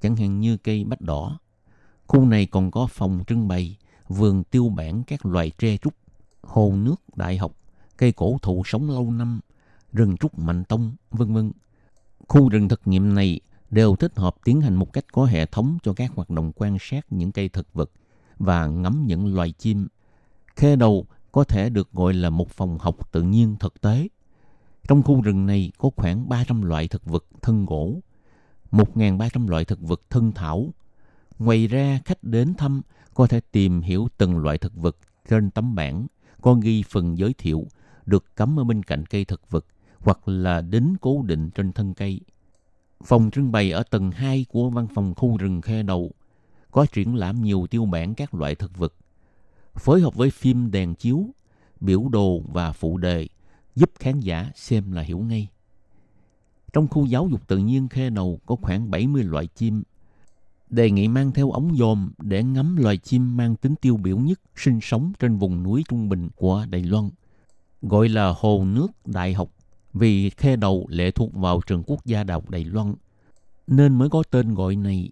[0.00, 1.38] chẳng hạn như cây bách đỏ.
[2.06, 3.76] Khu này còn có phòng trưng bày,
[4.08, 5.94] vườn tiêu bản các loài tre trúc
[6.48, 7.52] hồ nước đại học,
[7.96, 9.40] cây cổ thụ sống lâu năm,
[9.92, 11.52] rừng trúc mạnh tông, vân vân.
[12.28, 15.78] Khu rừng thực nghiệm này đều thích hợp tiến hành một cách có hệ thống
[15.82, 17.90] cho các hoạt động quan sát những cây thực vật
[18.38, 19.88] và ngắm những loài chim.
[20.56, 24.08] Khe đầu có thể được gọi là một phòng học tự nhiên thực tế.
[24.88, 28.00] Trong khu rừng này có khoảng 300 loại thực vật thân gỗ,
[28.72, 30.68] 1.300 loại thực vật thân thảo.
[31.38, 32.82] Ngoài ra, khách đến thăm
[33.14, 34.96] có thể tìm hiểu từng loại thực vật
[35.28, 36.06] trên tấm bảng
[36.42, 37.66] có ghi phần giới thiệu
[38.06, 39.66] được cắm ở bên cạnh cây thực vật
[39.98, 42.20] hoặc là đính cố định trên thân cây.
[43.04, 46.12] Phòng trưng bày ở tầng 2 của văn phòng khu rừng khe đầu
[46.70, 48.94] có triển lãm nhiều tiêu bản các loại thực vật.
[49.74, 51.26] Phối hợp với phim đèn chiếu,
[51.80, 53.28] biểu đồ và phụ đề
[53.74, 55.48] giúp khán giả xem là hiểu ngay.
[56.72, 59.82] Trong khu giáo dục tự nhiên khe đầu có khoảng 70 loại chim
[60.70, 64.40] đề nghị mang theo ống dòm để ngắm loài chim mang tính tiêu biểu nhất
[64.56, 67.10] sinh sống trên vùng núi trung bình của Đài Loan,
[67.82, 69.50] gọi là hồ nước đại học
[69.94, 72.94] vì khe đầu lệ thuộc vào trường quốc gia đại học Đài Loan,
[73.66, 75.10] nên mới có tên gọi này.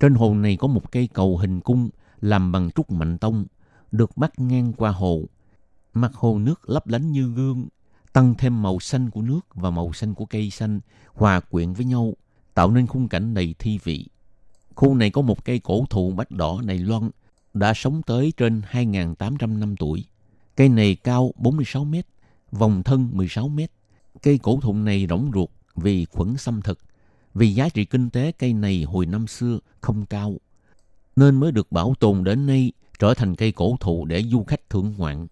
[0.00, 1.88] Trên hồ này có một cây cầu hình cung
[2.20, 3.44] làm bằng trúc mạnh tông,
[3.92, 5.22] được bắt ngang qua hồ.
[5.94, 7.66] Mặt hồ nước lấp lánh như gương,
[8.12, 10.80] tăng thêm màu xanh của nước và màu xanh của cây xanh
[11.14, 12.14] hòa quyện với nhau,
[12.54, 14.06] tạo nên khung cảnh đầy thi vị.
[14.76, 17.10] Khu này có một cây cổ thụ bách đỏ này loan
[17.54, 20.04] đã sống tới trên 2.800 năm tuổi.
[20.56, 22.06] Cây này cao 46 mét,
[22.50, 23.70] vòng thân 16 mét.
[24.22, 26.78] Cây cổ thụ này rỗng ruột vì khuẩn xâm thực.
[27.34, 30.36] Vì giá trị kinh tế cây này hồi năm xưa không cao,
[31.16, 34.70] nên mới được bảo tồn đến nay trở thành cây cổ thụ để du khách
[34.70, 35.26] thưởng ngoạn.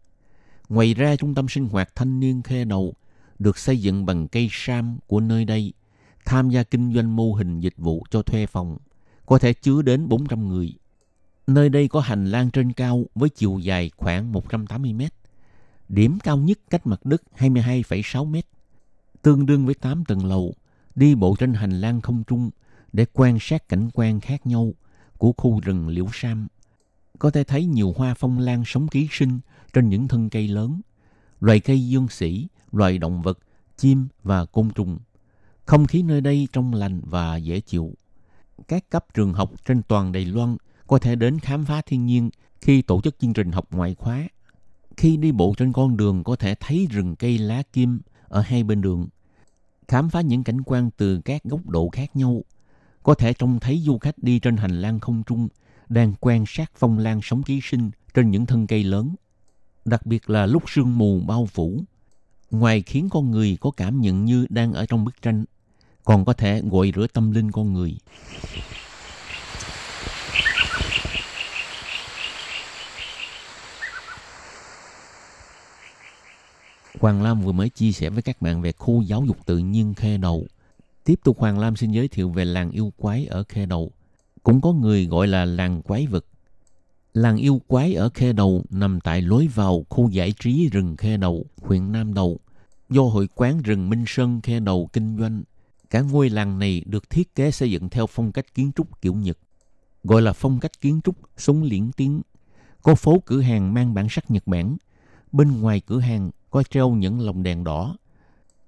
[0.68, 2.94] Ngoài ra, trung tâm sinh hoạt thanh niên khe đầu
[3.38, 5.72] được xây dựng bằng cây sam của nơi đây,
[6.24, 8.78] tham gia kinh doanh mô hình dịch vụ cho thuê phòng
[9.26, 10.74] có thể chứa đến 400 người.
[11.46, 15.12] Nơi đây có hành lang trên cao với chiều dài khoảng 180 mét.
[15.88, 18.46] Điểm cao nhất cách mặt đất 22,6 mét,
[19.22, 20.54] tương đương với 8 tầng lầu,
[20.94, 22.50] đi bộ trên hành lang không trung
[22.92, 24.72] để quan sát cảnh quan khác nhau
[25.18, 26.48] của khu rừng liễu sam.
[27.18, 29.40] Có thể thấy nhiều hoa phong lan sống ký sinh
[29.72, 30.80] trên những thân cây lớn,
[31.40, 33.38] loài cây dương sĩ, loài động vật,
[33.76, 34.98] chim và côn trùng.
[35.64, 37.94] Không khí nơi đây trong lành và dễ chịu
[38.68, 42.30] các cấp trường học trên toàn Đài Loan có thể đến khám phá thiên nhiên
[42.60, 44.28] khi tổ chức chương trình học ngoại khóa.
[44.96, 48.64] Khi đi bộ trên con đường có thể thấy rừng cây lá kim ở hai
[48.64, 49.08] bên đường.
[49.88, 52.42] Khám phá những cảnh quan từ các góc độ khác nhau.
[53.02, 55.48] Có thể trông thấy du khách đi trên hành lang không trung
[55.88, 59.14] đang quan sát phong lan sống ký sinh trên những thân cây lớn.
[59.84, 61.80] Đặc biệt là lúc sương mù bao phủ.
[62.50, 65.44] Ngoài khiến con người có cảm nhận như đang ở trong bức tranh,
[66.04, 67.96] còn có thể gội rửa tâm linh con người.
[77.00, 79.94] Hoàng Lam vừa mới chia sẻ với các bạn về khu giáo dục tự nhiên
[79.94, 80.46] Khê Đầu.
[81.04, 83.92] Tiếp tục Hoàng Lam xin giới thiệu về làng yêu quái ở Khê Đầu.
[84.42, 86.24] Cũng có người gọi là làng quái vật.
[87.14, 91.16] Làng yêu quái ở Khê Đầu nằm tại lối vào khu giải trí rừng Khê
[91.16, 92.38] Đầu, huyện Nam Đầu,
[92.90, 95.42] do Hội quán rừng Minh Sơn Khê Đầu kinh doanh
[95.94, 99.14] Cả ngôi làng này được thiết kế xây dựng theo phong cách kiến trúc kiểu
[99.14, 99.38] Nhật,
[100.04, 102.22] gọi là phong cách kiến trúc súng liễn tiếng
[102.82, 104.76] Có phố cửa hàng mang bản sắc Nhật Bản.
[105.32, 107.96] Bên ngoài cửa hàng có treo những lồng đèn đỏ.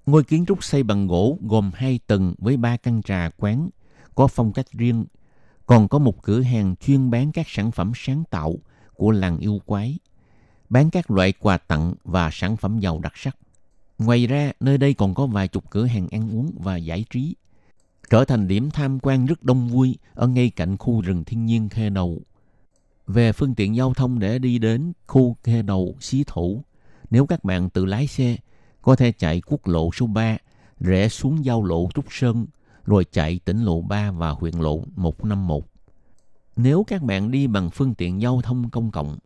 [0.05, 3.69] Ngôi kiến trúc xây bằng gỗ gồm hai tầng với ba căn trà quán,
[4.15, 5.05] có phong cách riêng.
[5.65, 8.55] Còn có một cửa hàng chuyên bán các sản phẩm sáng tạo
[8.95, 9.97] của làng yêu quái,
[10.69, 13.37] bán các loại quà tặng và sản phẩm giàu đặc sắc.
[13.97, 17.35] Ngoài ra, nơi đây còn có vài chục cửa hàng ăn uống và giải trí,
[18.09, 21.69] trở thành điểm tham quan rất đông vui ở ngay cạnh khu rừng thiên nhiên
[21.69, 22.21] Khe Đầu.
[23.07, 26.63] Về phương tiện giao thông để đi đến khu Khe Đầu, Xí Thủ,
[27.09, 28.37] nếu các bạn tự lái xe,
[28.81, 30.37] có thể chạy quốc lộ số 3,
[30.79, 32.45] rẽ xuống giao lộ Trúc Sơn,
[32.85, 35.63] rồi chạy tỉnh lộ 3 và huyện lộ 151.
[36.55, 39.17] Nếu các bạn đi bằng phương tiện giao thông công cộng,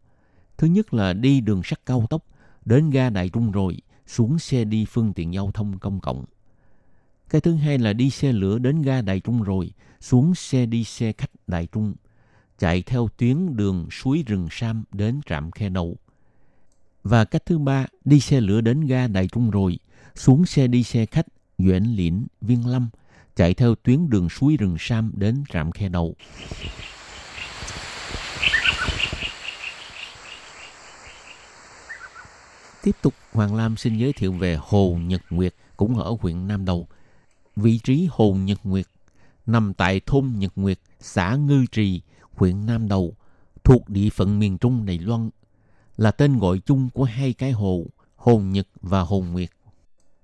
[0.57, 2.25] thứ nhất là đi đường sắt cao tốc,
[2.65, 3.77] đến ga Đại Trung rồi,
[4.11, 6.25] xuống xe đi phương tiện giao thông công cộng.
[7.29, 10.83] Cái thứ hai là đi xe lửa đến ga Đại Trung rồi, xuống xe đi
[10.83, 11.93] xe khách Đại Trung,
[12.59, 15.97] chạy theo tuyến đường suối rừng Sam đến trạm khe đầu.
[17.03, 19.79] Và cách thứ ba, đi xe lửa đến ga Đại Trung rồi,
[20.15, 22.89] xuống xe đi xe khách Duệ Liễn, Viên Lâm,
[23.35, 26.15] chạy theo tuyến đường suối rừng Sam đến trạm khe đầu.
[32.83, 36.65] Tiếp tục, Hoàng Lam xin giới thiệu về Hồ Nhật Nguyệt, cũng ở huyện Nam
[36.65, 36.87] Đầu.
[37.55, 38.85] Vị trí Hồ Nhật Nguyệt
[39.45, 42.01] nằm tại thôn Nhật Nguyệt, xã Ngư Trì,
[42.33, 43.13] huyện Nam Đầu,
[43.63, 45.29] thuộc địa phận miền Trung Đài Loan,
[45.97, 49.49] là tên gọi chung của hai cái hồ, Hồ Nhật và Hồ Nguyệt.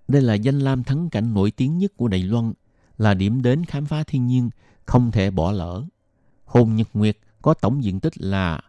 [0.08, 2.54] Đây là danh lam thắng cảnh nổi tiếng nhất của Đài Loan,
[2.98, 4.50] là điểm đến khám phá thiên nhiên
[4.86, 5.84] không thể bỏ lỡ.
[6.46, 8.62] Hồ Nhật Nguyệt có tổng diện tích là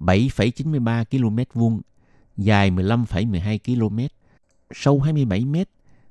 [0.00, 1.80] 7,93 km vuông,
[2.36, 3.98] dài 15,12 km,
[4.74, 5.56] sâu 27 m,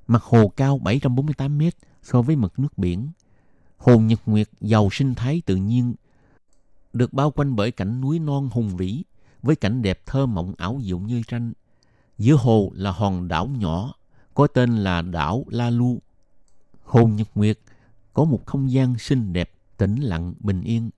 [0.08, 1.62] mặt hồ cao 748 m
[2.04, 3.10] so với mực nước biển.
[3.78, 5.94] Hồ Nhật Nguyệt giàu sinh thái tự nhiên,
[6.94, 9.04] được bao quanh bởi cảnh núi non hùng vĩ
[9.42, 11.54] với cảnh đẹp thơ mộng ảo diệu như tranh.
[12.18, 13.94] Giữa hồ là hòn đảo nhỏ
[14.34, 16.02] có tên là đảo La Lu.
[16.84, 17.60] Hồ Nhật Nguyệt
[18.14, 20.90] có một không gian xinh đẹp, tĩnh lặng, bình yên.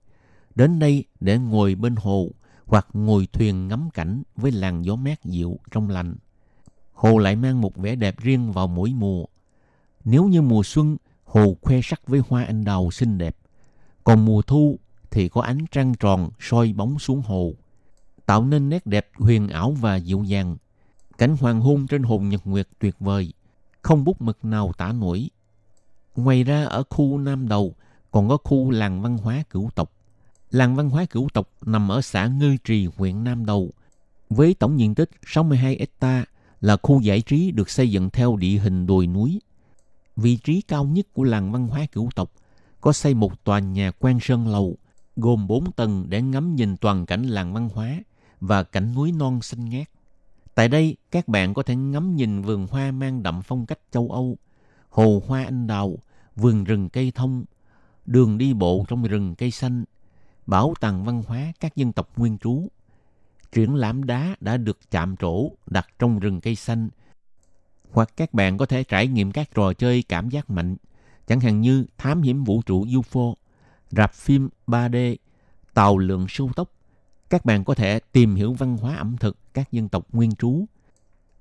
[0.54, 2.28] Đến đây để ngồi bên hồ
[2.66, 6.16] hoặc ngồi thuyền ngắm cảnh với làn gió mát dịu trong lành.
[6.92, 9.24] Hồ lại mang một vẻ đẹp riêng vào mỗi mùa.
[10.04, 13.36] Nếu như mùa xuân, hồ khoe sắc với hoa anh đào xinh đẹp.
[14.04, 14.78] Còn mùa thu
[15.10, 17.52] thì có ánh trăng tròn soi bóng xuống hồ,
[18.26, 20.56] tạo nên nét đẹp huyền ảo và dịu dàng.
[21.18, 23.32] Cảnh hoàng hôn trên hồ nhật nguyệt tuyệt vời,
[23.82, 25.30] không bút mực nào tả nổi.
[26.16, 27.74] Ngoài ra ở khu Nam Đầu
[28.10, 29.92] còn có khu làng văn hóa cửu tộc.
[30.50, 33.70] Làng văn hóa cửu tộc nằm ở xã Ngư Trì, huyện Nam Đầu,
[34.30, 36.24] với tổng diện tích 62 hecta
[36.60, 39.40] là khu giải trí được xây dựng theo địa hình đồi núi.
[40.16, 42.32] Vị trí cao nhất của làng văn hóa cửu tộc
[42.80, 44.76] có xây một tòa nhà quan sơn lầu
[45.16, 48.00] gồm 4 tầng để ngắm nhìn toàn cảnh làng văn hóa
[48.40, 49.88] và cảnh núi non xanh ngát.
[50.54, 54.10] Tại đây, các bạn có thể ngắm nhìn vườn hoa mang đậm phong cách châu
[54.10, 54.36] Âu,
[54.88, 55.98] hồ hoa anh đào,
[56.36, 57.44] vườn rừng cây thông,
[58.06, 59.84] đường đi bộ trong rừng cây xanh,
[60.46, 62.68] bảo tàng văn hóa các dân tộc nguyên trú.
[63.52, 66.88] Triển lãm đá đã được chạm trổ đặt trong rừng cây xanh.
[67.92, 70.76] Hoặc các bạn có thể trải nghiệm các trò chơi cảm giác mạnh,
[71.26, 73.34] chẳng hạn như thám hiểm vũ trụ UFO,
[73.90, 75.16] rạp phim 3D,
[75.74, 76.70] tàu lượng siêu tốc.
[77.30, 80.64] Các bạn có thể tìm hiểu văn hóa ẩm thực các dân tộc nguyên trú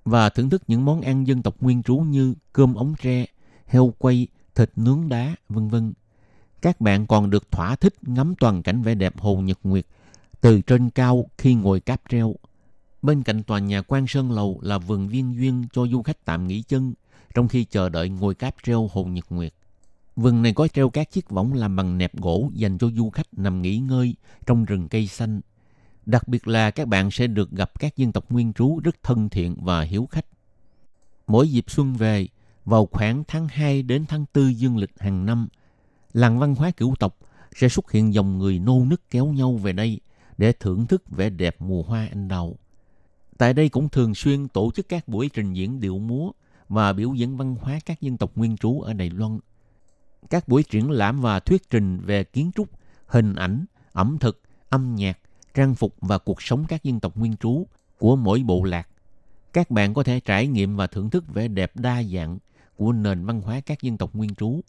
[0.06, 3.26] và thưởng thức những món ăn dân tộc nguyên trú như cơm ống tre,
[3.68, 5.94] heo quay, thịt nướng đá, vân vân.
[6.66, 9.86] Các bạn còn được thỏa thích ngắm toàn cảnh vẻ đẹp hồ Nhật Nguyệt
[10.42, 12.36] từ trên cao khi ngồi cáp treo.
[13.02, 16.48] Bên cạnh tòa nhà quan Sơn Lầu là vườn viên duyên cho du khách tạm
[16.48, 16.94] nghỉ chân
[17.34, 19.54] trong khi chờ đợi ngồi cáp treo hồ Nhật Nguyệt.
[20.16, 23.28] Vườn này có treo các chiếc võng làm bằng nẹp gỗ dành cho du khách
[23.32, 25.42] nằm nghỉ ngơi trong rừng cây xanh.
[26.06, 29.30] Đặc biệt là các bạn sẽ được gặp các dân tộc nguyên trú rất thân
[29.30, 30.26] thiện và hiếu khách.
[31.28, 32.28] Mỗi dịp xuân về,
[32.66, 35.48] vào khoảng tháng 2 đến tháng 4 dương lịch hàng năm,
[36.16, 37.18] làng văn hóa cửu tộc
[37.56, 40.00] sẽ xuất hiện dòng người nô nức kéo nhau về đây
[40.38, 42.56] để thưởng thức vẻ đẹp mùa hoa anh đào.
[43.38, 46.32] Tại đây cũng thường xuyên tổ chức các buổi trình diễn điệu múa
[46.70, 49.40] và biểu diễn văn hóa các dân tộc nguyên trú ở Đài Loan.
[50.30, 52.70] Các buổi triển lãm và thuyết trình về kiến trúc,
[53.08, 55.20] hình ảnh, ẩm thực, âm nhạc,
[55.54, 57.68] trang phục và cuộc sống các dân tộc nguyên trú
[58.00, 58.88] của mỗi bộ lạc.
[59.54, 62.38] Các bạn có thể trải nghiệm và thưởng thức vẻ đẹp đa dạng
[62.76, 64.62] của nền văn hóa các dân tộc nguyên trú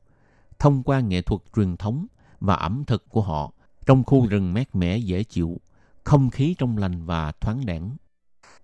[0.58, 2.06] thông qua nghệ thuật truyền thống
[2.40, 3.52] và ẩm thực của họ
[3.86, 5.60] trong khu rừng mát mẻ dễ chịu,
[6.04, 7.96] không khí trong lành và thoáng đẳng.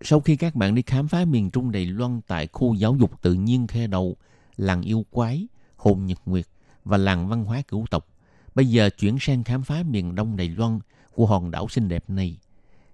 [0.00, 3.22] Sau khi các bạn đi khám phá miền Trung Đài Loan tại khu giáo dục
[3.22, 4.16] tự nhiên khe đầu,
[4.56, 6.46] làng yêu quái, hồn nhật nguyệt
[6.84, 8.06] và làng văn hóa cửu tộc,
[8.54, 10.78] bây giờ chuyển sang khám phá miền Đông Đài Loan
[11.14, 12.38] của hòn đảo xinh đẹp này.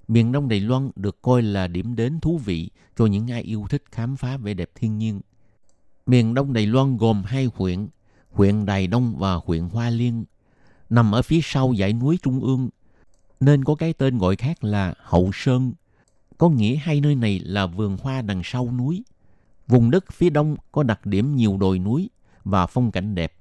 [0.09, 3.67] Miền Đông Đài Loan được coi là điểm đến thú vị cho những ai yêu
[3.71, 5.21] thích khám phá vẻ đẹp thiên nhiên.
[6.07, 7.89] Miền Đông Đài Loan gồm hai huyện,
[8.31, 10.25] huyện Đài Đông và huyện Hoa Liên,
[10.91, 12.69] nằm ở phía sau dãy núi Trung ương,
[13.41, 15.73] nên có cái tên gọi khác là Hậu Sơn,
[16.39, 19.05] có nghĩa hai nơi này là vườn hoa đằng sau núi.
[19.67, 22.11] Vùng đất phía đông có đặc điểm nhiều đồi núi
[22.45, 23.33] và phong cảnh đẹp,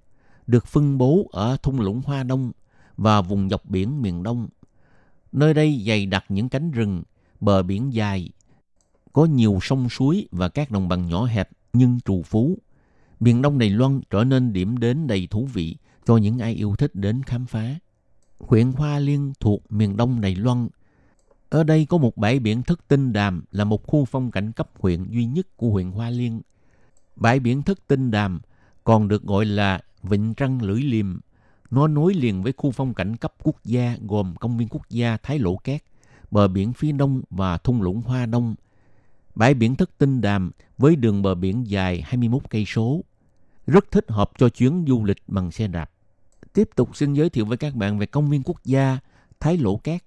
[0.48, 2.52] được phân bố ở thung lũng Hoa Đông
[2.98, 4.48] và vùng dọc biển miền Đông.
[5.32, 7.04] Nơi đây dày đặc những cánh rừng,
[7.40, 8.30] bờ biển dài,
[9.14, 12.58] có nhiều sông suối và các đồng bằng nhỏ hẹp nhưng trù phú.
[13.20, 16.76] Miền Đông Đài Loan trở nên điểm đến đầy thú vị cho những ai yêu
[16.76, 17.76] thích đến khám phá.
[18.40, 20.68] Huyện Hoa Liên thuộc miền Đông Đài Loan.
[21.50, 24.70] Ở đây có một bãi biển Thất Tinh Đàm là một khu phong cảnh cấp
[24.80, 26.42] huyện duy nhất của huyện Hoa Liên.
[27.16, 28.40] Bãi biển Thất Tinh Đàm
[28.84, 31.20] còn được gọi là Vịnh Trăng Lưỡi Liềm.
[31.72, 35.18] Nó nối liền với khu phong cảnh cấp quốc gia gồm Công viên Quốc gia
[35.18, 35.84] Thái Lộ Cát,
[36.32, 38.56] bờ biển phía đông và thung lũng Hoa Đông.
[39.36, 43.02] Bãi biển Thất Tinh Đàm với đường bờ biển dài 21 cây số,
[43.68, 45.92] rất thích hợp cho chuyến du lịch bằng xe đạp.
[46.54, 49.00] Tiếp tục xin giới thiệu với các bạn về công viên quốc gia
[49.40, 50.04] Thái Lỗ Cát.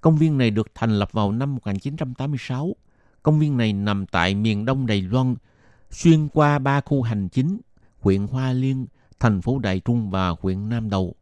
[0.00, 2.76] Công viên này được thành lập vào năm 1986.
[3.22, 5.34] Công viên này nằm tại miền đông Đài Loan,
[5.90, 7.58] xuyên qua ba khu hành chính,
[8.00, 8.86] huyện Hoa Liên,
[9.20, 11.14] thành phố Đại Trung và huyện Nam Đầu.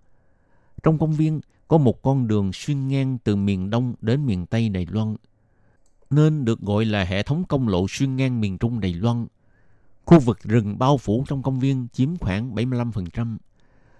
[0.82, 4.68] Trong công viên có một con đường xuyên ngang từ miền đông đến miền tây
[4.68, 5.16] Đài Loan,
[6.10, 9.26] nên được gọi là hệ thống công lộ xuyên ngang miền Trung Đài Loan.
[10.08, 13.36] Khu vực rừng bao phủ trong công viên chiếm khoảng 75%.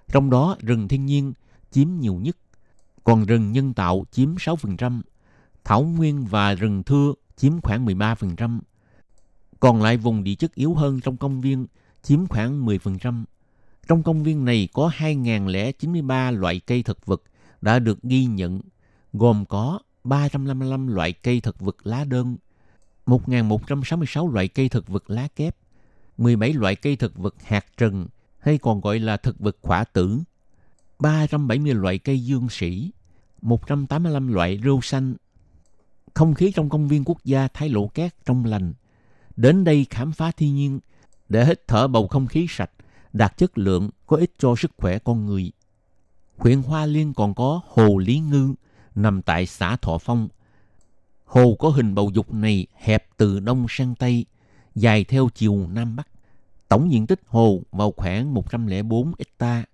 [0.08, 1.32] Trong đó rừng thiên nhiên
[1.70, 2.36] chiếm nhiều nhất,
[3.04, 5.00] còn rừng nhân tạo chiếm 6%,
[5.64, 8.60] thảo nguyên và rừng thưa chiếm khoảng 13%.
[9.60, 11.66] Còn lại vùng địa chất yếu hơn trong công viên
[12.02, 13.24] chiếm khoảng 10%.
[13.88, 17.22] Trong công viên này có 2.093 loại cây thực vật
[17.60, 18.60] đã được ghi nhận,
[19.12, 22.36] gồm có 355 loại cây thực vật lá đơn,
[23.06, 25.56] 1.166 loại cây thực vật lá kép,
[26.18, 28.06] 17 loại cây thực vật hạt trần
[28.38, 30.18] hay còn gọi là thực vật khỏa tử,
[30.98, 32.90] 370 loại cây dương sĩ,
[33.42, 35.14] 185 loại rêu xanh.
[36.14, 38.72] Không khí trong công viên quốc gia Thái Lộ Cát trong lành.
[39.36, 40.80] Đến đây khám phá thiên nhiên
[41.28, 42.70] để hít thở bầu không khí sạch,
[43.12, 45.52] đạt chất lượng, có ích cho sức khỏe con người.
[46.36, 48.54] Huyện Hoa Liên còn có Hồ Lý Ngư,
[48.94, 50.28] nằm tại xã Thọ Phong.
[51.24, 54.26] Hồ có hình bầu dục này hẹp từ đông sang tây,
[54.80, 56.08] dài theo chiều nam bắc.
[56.68, 59.64] Tổng diện tích hồ vào khoảng 104 hecta.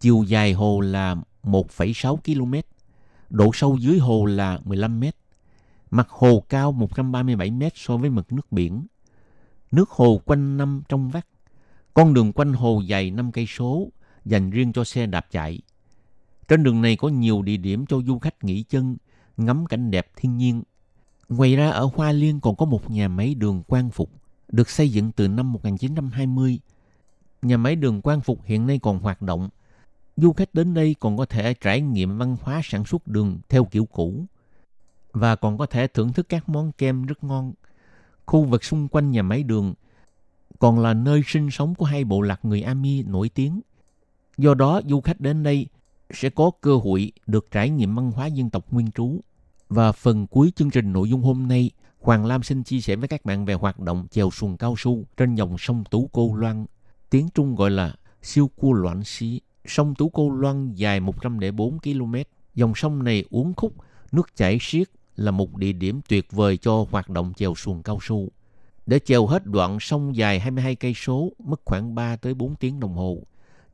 [0.00, 2.54] Chiều dài hồ là 1,6 km.
[3.30, 5.04] Độ sâu dưới hồ là 15 m.
[5.90, 8.86] Mặt hồ cao 137 m so với mực nước biển.
[9.72, 11.26] Nước hồ quanh năm trong vắt.
[11.94, 13.88] Con đường quanh hồ dài 5 cây số,
[14.24, 15.60] dành riêng cho xe đạp chạy.
[16.48, 18.96] Trên đường này có nhiều địa điểm cho du khách nghỉ chân,
[19.36, 20.62] ngắm cảnh đẹp thiên nhiên.
[21.28, 24.10] Ngoài ra ở Hoa Liên còn có một nhà máy đường quan phục
[24.48, 26.60] được xây dựng từ năm 1920.
[27.42, 29.48] Nhà máy đường Quang Phục hiện nay còn hoạt động.
[30.16, 33.64] Du khách đến đây còn có thể trải nghiệm văn hóa sản xuất đường theo
[33.64, 34.24] kiểu cũ
[35.12, 37.52] và còn có thể thưởng thức các món kem rất ngon.
[38.26, 39.74] Khu vực xung quanh nhà máy đường
[40.58, 43.60] còn là nơi sinh sống của hai bộ lạc người Ami nổi tiếng.
[44.36, 45.66] Do đó, du khách đến đây
[46.10, 49.20] sẽ có cơ hội được trải nghiệm văn hóa dân tộc nguyên trú.
[49.68, 51.70] Và phần cuối chương trình nội dung hôm nay–
[52.04, 55.04] Hoàng Lam xin chia sẻ với các bạn về hoạt động chèo xuồng cao su
[55.16, 56.66] trên dòng sông Tú Cô Loan.
[57.10, 59.40] Tiếng Trung gọi là siêu cua loạn xí.
[59.64, 62.14] Sông Tú Cô Loan dài 104 km.
[62.54, 63.74] Dòng sông này uốn khúc,
[64.12, 67.98] nước chảy xiết là một địa điểm tuyệt vời cho hoạt động chèo xuồng cao
[68.02, 68.28] su.
[68.86, 72.80] Để chèo hết đoạn sông dài 22 cây số mất khoảng 3 tới 4 tiếng
[72.80, 73.22] đồng hồ.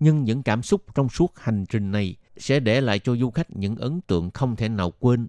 [0.00, 3.56] Nhưng những cảm xúc trong suốt hành trình này sẽ để lại cho du khách
[3.56, 5.28] những ấn tượng không thể nào quên.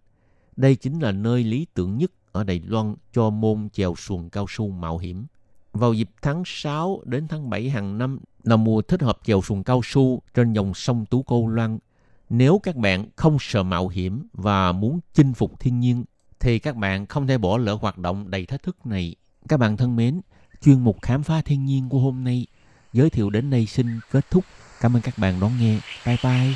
[0.55, 4.45] Đây chính là nơi lý tưởng nhất ở Đài Loan cho môn chèo xuồng cao
[4.49, 5.25] su mạo hiểm.
[5.73, 9.63] Vào dịp tháng 6 đến tháng 7 hàng năm là mùa thích hợp chèo xuồng
[9.63, 11.79] cao su trên dòng sông Tú Cô Loan.
[12.29, 16.03] Nếu các bạn không sợ mạo hiểm và muốn chinh phục thiên nhiên,
[16.39, 19.15] thì các bạn không thể bỏ lỡ hoạt động đầy thách thức này.
[19.47, 20.21] Các bạn thân mến,
[20.61, 22.47] chuyên mục khám phá thiên nhiên của hôm nay
[22.93, 24.43] giới thiệu đến đây xin kết thúc.
[24.81, 25.79] Cảm ơn các bạn đón nghe.
[26.05, 26.55] Bye bye.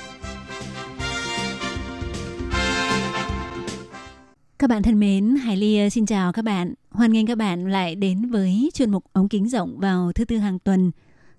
[4.71, 6.73] Bạn thân mến, Hải Ly ờ, xin chào các bạn.
[6.89, 10.37] Hoan nghênh các bạn lại đến với chuyên mục ống kính rộng vào thứ tư
[10.37, 10.91] hàng tuần.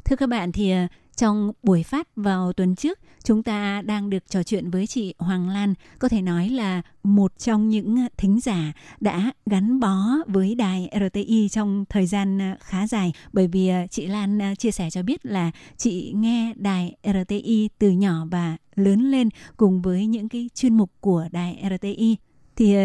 [0.05, 4.22] Thưa các bạn thì ờ, trong buổi phát vào tuần trước, chúng ta đang được
[4.28, 8.72] trò chuyện với chị Hoàng Lan, có thể nói là một trong những thính giả
[9.01, 14.07] đã gắn bó với đài RTI trong thời gian ờ, khá dài bởi vì chị
[14.07, 19.28] Lan chia sẻ cho biết là chị nghe đài RTI từ nhỏ và lớn lên
[19.57, 22.16] cùng với những cái chuyên mục của đài RTI.
[22.57, 22.76] Thì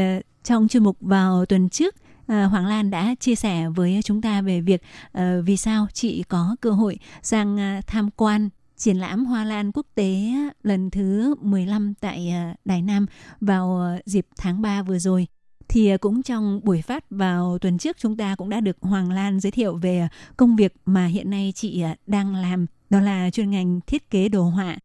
[0.47, 1.95] trong chuyên mục vào tuần trước
[2.27, 4.81] À, Hoàng Lan đã chia sẻ với chúng ta về việc
[5.17, 9.71] uh, vì sao chị có cơ hội sang uh, tham quan triển lãm Hoa Lan
[9.71, 10.33] quốc tế
[10.63, 13.05] lần thứ 15 tại uh, Đài Nam
[13.41, 15.27] vào uh, dịp tháng 3 vừa rồi.
[15.67, 19.39] Thì cũng trong buổi phát vào tuần trước chúng ta cũng đã được Hoàng Lan
[19.39, 23.79] giới thiệu về công việc mà hiện nay chị đang làm, đó là chuyên ngành
[23.87, 24.77] thiết kế đồ họa.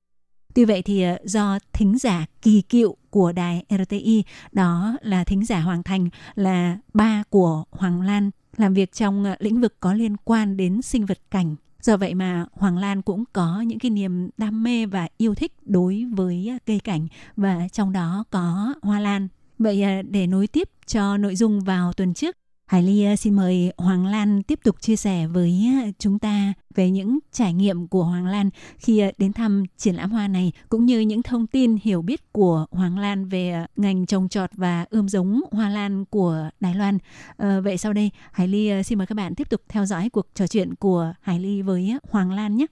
[0.54, 5.44] Tuy vậy thì ờ, do thính giả kỳ cựu của đài RTI đó là thính
[5.44, 9.92] giả Hoàng Thành, là ba của Hoàng Lan, làm việc trong ờ, lĩnh vực có
[9.94, 11.56] liên quan đến sinh vật cảnh.
[11.80, 15.52] Do vậy mà Hoàng Lan cũng có những cái niềm đam mê và yêu thích
[15.62, 19.28] đối với ờ, cây cảnh và trong đó có hoa lan.
[19.58, 22.36] Vậy để nối tiếp cho nội dung vào tuần trước
[22.66, 26.52] Hải Ly ờ, xin mời Hoàng Lan tiếp tục chia sẻ với ờ, chúng ta
[26.74, 30.52] về những trải nghiệm của Hoàng Lan khi ờ, đến thăm triển lãm hoa này
[30.68, 34.86] cũng như những thông tin hiểu biết của Hoàng Lan về ngành trồng trọt và
[34.90, 36.98] ươm giống hoa lan của Đài Loan.
[37.36, 40.26] À, vậy sau đây Hải Ly xin mời các bạn tiếp tục theo dõi cuộc
[40.34, 42.66] trò chuyện của Hải Ly với Hoàng Lan nhé.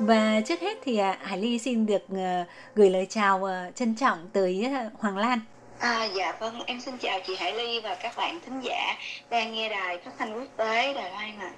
[0.00, 3.94] Và trước hết thì à, Hải Ly xin được uh, gửi lời chào uh, trân
[3.94, 5.40] trọng tới uh, Hoàng Lan.
[5.78, 8.96] À, dạ vâng, em xin chào chị Hải Ly và các bạn thính giả
[9.30, 11.50] đang nghe đài phát thanh quốc tế Đài Loan à.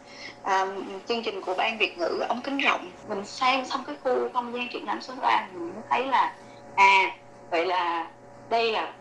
[0.42, 0.66] à
[1.08, 4.54] chương trình của ban Việt ngữ ống kính rộng mình xem xong cái khu không
[4.54, 6.34] gian triển lãm số 3 mình mới thấy là
[6.74, 7.16] à
[7.50, 8.10] vậy là
[8.50, 8.92] đây là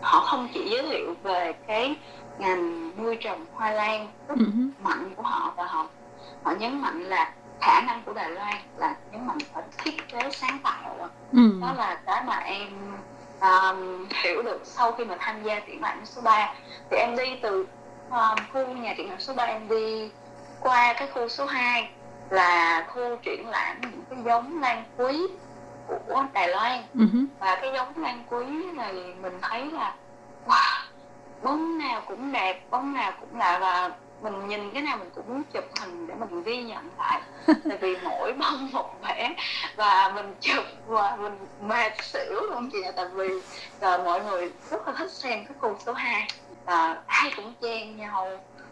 [0.00, 1.94] họ không chỉ giới thiệu về cái
[2.38, 4.68] ngành nuôi trồng hoa lan rất uh-huh.
[4.82, 5.88] mạnh của họ và họ
[6.42, 10.30] họ nhấn mạnh là khả năng của Đài Loan là nhấn mạnh ở thiết kế
[10.30, 11.58] sáng tạo ừ.
[11.60, 12.68] đó là cái mà em
[13.40, 16.54] um, hiểu được sau khi mà tham gia triển lãm số 3
[16.90, 17.66] thì em đi từ
[18.10, 20.10] um, khu nhà triển lãm số 3 em đi
[20.60, 21.90] qua cái khu số 2
[22.30, 25.26] là khu triển lãm những cái giống lan quý
[25.86, 27.26] của Đài Loan uh-huh.
[27.38, 28.44] và cái giống lan quý
[28.74, 28.92] này
[29.22, 29.94] mình thấy là
[30.46, 30.93] wow
[31.94, 33.90] nào cũng đẹp bông nào cũng lạ và
[34.22, 37.20] mình nhìn cái nào mình cũng muốn chụp hình để mình ghi nhận lại.
[37.46, 39.34] Tại vì mỗi bông một vẻ
[39.76, 43.28] và mình chụp và mình mệt xỉu luôn chị tại vì
[43.80, 46.28] à, mọi người rất là thích xem cái khu số 2
[46.64, 48.28] à, ai cũng chen nhau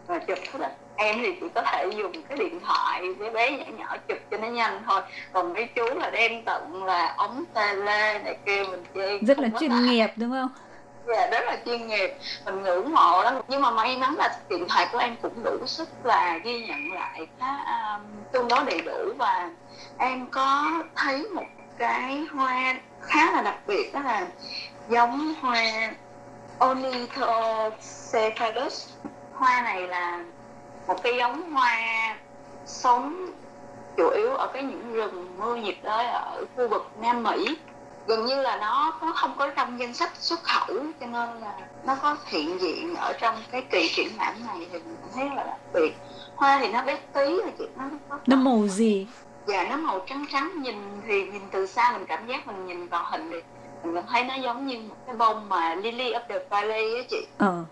[0.07, 3.51] và chụp rất là em thì chỉ có thể dùng cái điện thoại bé bé
[3.51, 5.01] nhỏ nhỏ chụp cho nó nhanh thôi.
[5.33, 9.49] Còn mấy chú là đem tận là ống tele này kia mình chơi rất là
[9.59, 10.49] chuyên nghiệp đúng không
[11.07, 12.17] dạ rất là chuyên nghiệp.
[12.45, 15.57] Mình ngưỡng mộ lắm nhưng mà may mắn là điện thoại của em cũng đủ
[15.65, 18.01] sức là ghi nhận lại khá um,
[18.31, 19.13] tương đối đầy đủ.
[19.17, 19.49] Và
[19.97, 21.45] em có thấy một
[21.77, 24.27] cái hoa khá là đặc biệt đó là
[24.89, 25.91] giống hoa
[26.65, 28.89] Ornithocephalus.
[29.33, 30.19] Hoa này là
[30.87, 32.15] một cái giống hoa
[32.65, 33.31] sống
[33.97, 37.57] chủ yếu ở cái những rừng mưa nhiệt đới ở khu vực Nam Mỹ
[38.07, 41.57] gần như là nó nó không có trong danh sách xuất khẩu cho nên là
[41.85, 45.43] nó có hiện diện ở trong cái kỳ triển lãm này thì mình thấy là
[45.43, 45.93] đặc biệt.
[46.35, 49.07] Hoa thì nó bé tí là chị nó nó, nó màu gì?
[49.47, 52.87] Dạ nó màu trắng trắng nhìn thì nhìn từ xa mình cảm giác mình nhìn
[52.87, 53.41] vào hình thì
[53.83, 57.01] mình cảm thấy nó giống như một cái bông mà lily of the valley á
[57.09, 57.27] chị.
[57.37, 57.63] Ờ.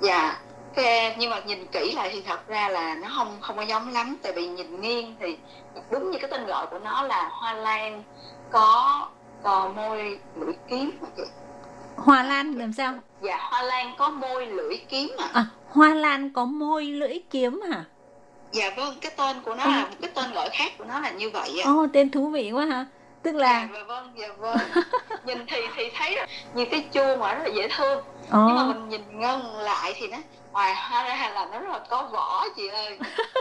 [0.00, 0.38] Dạ
[0.74, 3.92] cái, nhưng mà nhìn kỹ lại thì thật ra là nó không không có giống
[3.92, 5.38] lắm tại vì nhìn nghiêng thì
[5.90, 8.02] đúng như cái tên gọi của nó là hoa lan
[8.50, 9.08] có
[9.42, 11.22] có môi lưỡi kiếm chị?
[11.96, 12.94] Hoa lan làm sao?
[13.22, 17.60] Dạ hoa lan có môi lưỡi kiếm à, à hoa lan có môi lưỡi kiếm
[17.70, 17.84] hả?
[18.52, 19.70] Dạ vâng cái tên của nó à.
[19.70, 21.64] là cái tên gọi khác của nó là như vậy ạ.
[21.64, 22.86] Ồ oh, tên thú vị quá hả
[23.22, 24.56] tức là dạ vâng dạ vâng.
[25.24, 26.16] Nhìn thì thì thấy
[26.54, 27.98] như cái chuông mà rất là dễ thương.
[27.98, 28.30] Oh.
[28.30, 30.18] nhưng mà mình nhìn ngân lại thì nó
[30.52, 32.98] ngoài hoa ra là nó rất là có vỏ chị ơi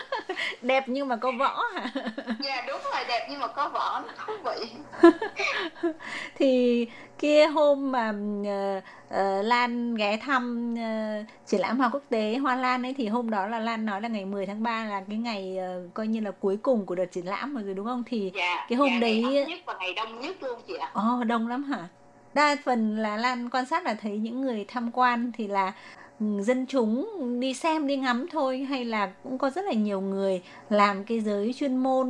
[0.62, 1.92] đẹp nhưng mà có võ hả
[2.40, 4.70] dạ đúng rồi đẹp nhưng mà có vỏ nó thú vị
[6.36, 6.88] thì
[7.20, 12.56] kia hôm mà uh, uh, Lan ghé thăm uh, triển lãm hoa quốc tế Hoa
[12.56, 15.18] Lan ấy thì hôm đó là Lan nói là ngày 10 tháng 3 là cái
[15.18, 18.04] ngày uh, coi như là cuối cùng của đợt triển lãm rồi đúng không?
[18.08, 20.92] Thì dạ, cái hôm dạ, đấy ngày nhất và ngày đông nhất luôn chị ạ.
[20.94, 21.88] Ồ oh, đông lắm hả?
[22.34, 25.72] Đa phần là Lan quan sát là thấy những người tham quan thì là
[26.22, 27.08] dân chúng
[27.40, 31.20] đi xem đi ngắm thôi hay là cũng có rất là nhiều người làm cái
[31.20, 32.08] giới chuyên môn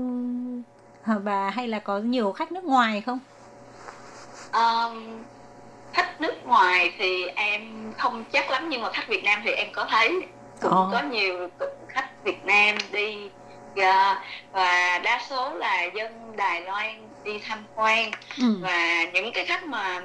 [1.05, 3.19] và hay là có nhiều khách nước ngoài không?
[4.53, 5.23] Um,
[5.93, 9.67] khách nước ngoài thì em không chắc lắm nhưng mà khách Việt Nam thì em
[9.73, 10.21] có thấy
[10.61, 10.89] cũng oh.
[10.91, 11.49] có nhiều
[11.87, 13.29] khách Việt Nam đi
[13.75, 18.57] và, và đa số là dân Đài Loan đi tham quan ừ.
[18.61, 20.01] và những cái khách mà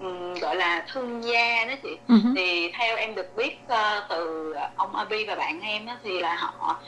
[0.00, 2.32] um, gọi là thương gia đó chị uh-huh.
[2.36, 6.34] thì theo em được biết uh, từ ông Abi và bạn em đó, thì là
[6.34, 6.78] họ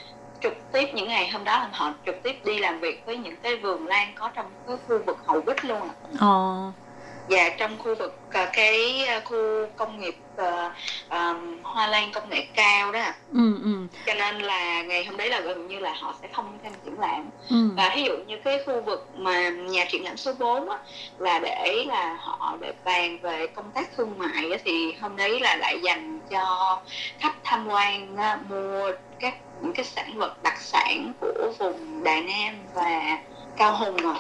[0.43, 3.37] trực tiếp những ngày hôm đó là họ trực tiếp đi làm việc với những
[3.43, 5.95] cái vườn lan có trong cái khu vực hậu bích luôn ạ.
[6.21, 6.27] À.
[6.27, 6.75] Oh
[7.31, 10.16] và trong khu vực uh, cái uh, khu công nghiệp
[11.11, 13.87] um, hoa lan công nghệ cao đó ừ, ừ.
[14.07, 17.01] cho nên là ngày hôm đấy là gần như là họ sẽ không thêm triển
[17.01, 17.57] lãm ừ.
[17.76, 20.78] và ví dụ như cái khu vực mà nhà triển lãm số 4 á,
[21.18, 25.41] là để là họ để bàn về công tác thương mại á, thì hôm đấy
[25.41, 26.78] là lại dành cho
[27.18, 32.20] khách tham quan uh, mua các những cái sản vật đặc sản của vùng Đà
[32.20, 33.18] Nam và
[33.57, 34.14] Cao Hùng rồi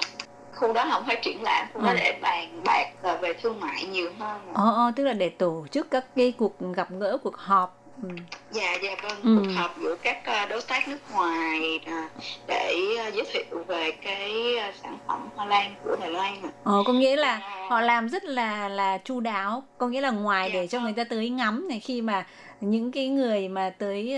[0.60, 1.86] khu đó không phải triển lãm khu ừ.
[1.86, 5.66] đó để bàn bạc về thương mại nhiều hơn ờ, ờ tức là để tổ
[5.70, 8.08] chức các cái cuộc gặp gỡ cuộc họp Ừ.
[8.50, 9.42] dạ dạ vâng ừ.
[9.42, 12.08] cuộc họp giữa các ờ, đối tác nước ngoài à,
[12.46, 16.34] để ờ, giới thiệu về cái ờ, sản phẩm hoa lan của Đài Loan
[16.64, 17.66] ờ có nghĩa là à.
[17.68, 20.84] họ làm rất là là chu đáo có nghĩa là ngoài dạ, để cho vâng.
[20.84, 22.26] người ta tới ngắm này khi mà
[22.60, 24.14] những cái người mà tới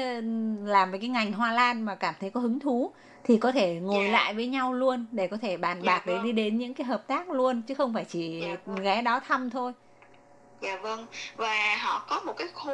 [0.65, 2.93] làm với cái ngành hoa lan mà cảm thấy có hứng thú
[3.25, 4.07] thì có thể ngồi yeah.
[4.07, 4.13] Dạ.
[4.13, 6.25] lại với nhau luôn để có thể bàn yeah, dạ bạc để vâng.
[6.25, 8.83] đi đến những cái hợp tác luôn chứ không phải chỉ yeah, vâng.
[8.83, 9.73] ghé đó thăm thôi
[10.63, 11.07] dạ vâng.
[11.37, 12.73] Và họ có một cái khu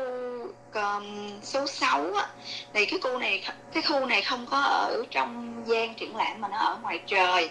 [0.74, 2.26] um, số 6 á.
[2.72, 6.49] Thì cái khu này cái khu này không có ở trong gian triển lãm mà
[6.49, 7.51] nó ở ngoài trời.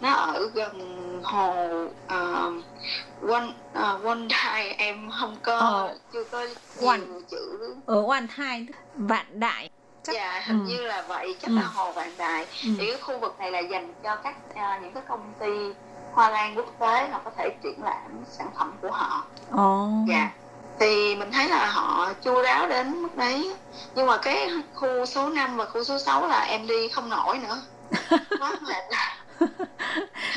[0.00, 1.54] Nó ở gần hồ
[2.06, 2.64] uh,
[3.30, 6.46] one uh, one thai em không có ờ, chưa có
[6.86, 7.00] one.
[7.30, 7.74] chữ.
[7.86, 9.70] Ở one thai vạn đại.
[10.02, 10.66] Chắc dạ hình ừ.
[10.68, 11.36] như là vậy.
[11.40, 11.54] Chắc ừ.
[11.56, 12.46] là hồ vạn đại.
[12.64, 12.68] Ừ.
[12.78, 15.72] thì cái khu vực này là dành cho các uh, những cái công ty
[16.14, 20.08] hoa lan quốc tế họ có thể triển lãm sản phẩm của họ oh.
[20.08, 20.30] dạ
[20.78, 23.54] thì mình thấy là họ chu đáo đến mức đấy
[23.94, 27.38] nhưng mà cái khu số 5 và khu số 6 là em đi không nổi
[27.38, 27.62] nữa
[28.40, 28.84] quá mệt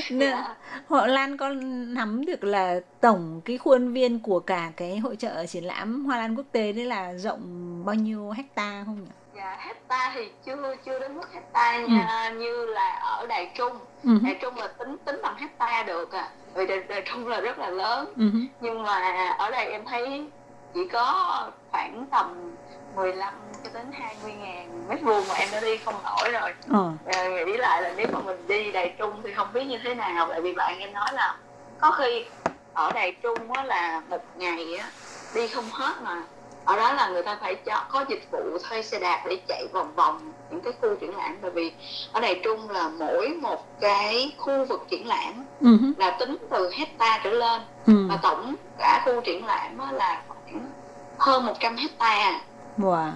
[0.09, 0.55] Nên, dạ.
[0.87, 1.49] họ Lan có
[1.87, 6.17] nắm được là tổng cái khuôn viên của cả cái hội trợ triển lãm Hoa
[6.17, 7.41] Lan quốc tế đấy là rộng
[7.85, 9.09] bao nhiêu hecta không nhỉ?
[9.37, 11.87] Dạ hecta thì chưa chưa đến mức hecta ừ.
[11.87, 13.79] nha, như là ở đài trung.
[14.11, 16.29] Uh đài trung là tính tính bằng hecta được à.
[16.53, 18.05] Vì đài, đài trung là rất là lớn.
[18.11, 20.27] Uh nhưng mà ở đây em thấy
[20.73, 22.55] chỉ có khoảng tầm
[22.95, 23.33] 15
[23.63, 26.53] cho đến 20 ngàn mét vuông mà em đã đi không nổi rồi.
[26.69, 26.91] Ờ.
[27.05, 29.95] à, nghĩ lại là nếu mà mình đi đài trung thì không biết như thế
[29.95, 30.27] nào.
[30.29, 31.37] Tại vì bạn em nói là
[31.79, 32.25] có khi
[32.73, 34.89] ở đài trung á là một ngày á
[35.35, 36.23] đi không hết mà
[36.67, 39.67] ở đó là người ta phải cho có dịch vụ thuê xe đạp để chạy
[39.73, 41.71] vòng vòng những cái khu triển lãm bởi vì
[42.11, 45.93] ở Đài Trung là mỗi một cái khu vực triển lãm uh-huh.
[45.97, 48.09] là tính từ hecta trở lên uh-huh.
[48.09, 50.69] và tổng cả khu triển lãm là khoảng
[51.17, 52.41] hơn 100 hecta
[52.77, 53.11] wow.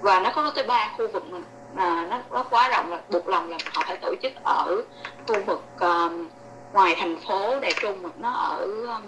[0.00, 1.38] và nó có tới ba khu vực mà
[1.76, 4.82] à, nó nó quá rộng là buộc lòng là họ phải tổ chức ở
[5.28, 6.28] khu vực um,
[6.72, 9.02] ngoài thành phố Đài Trung nó ở um,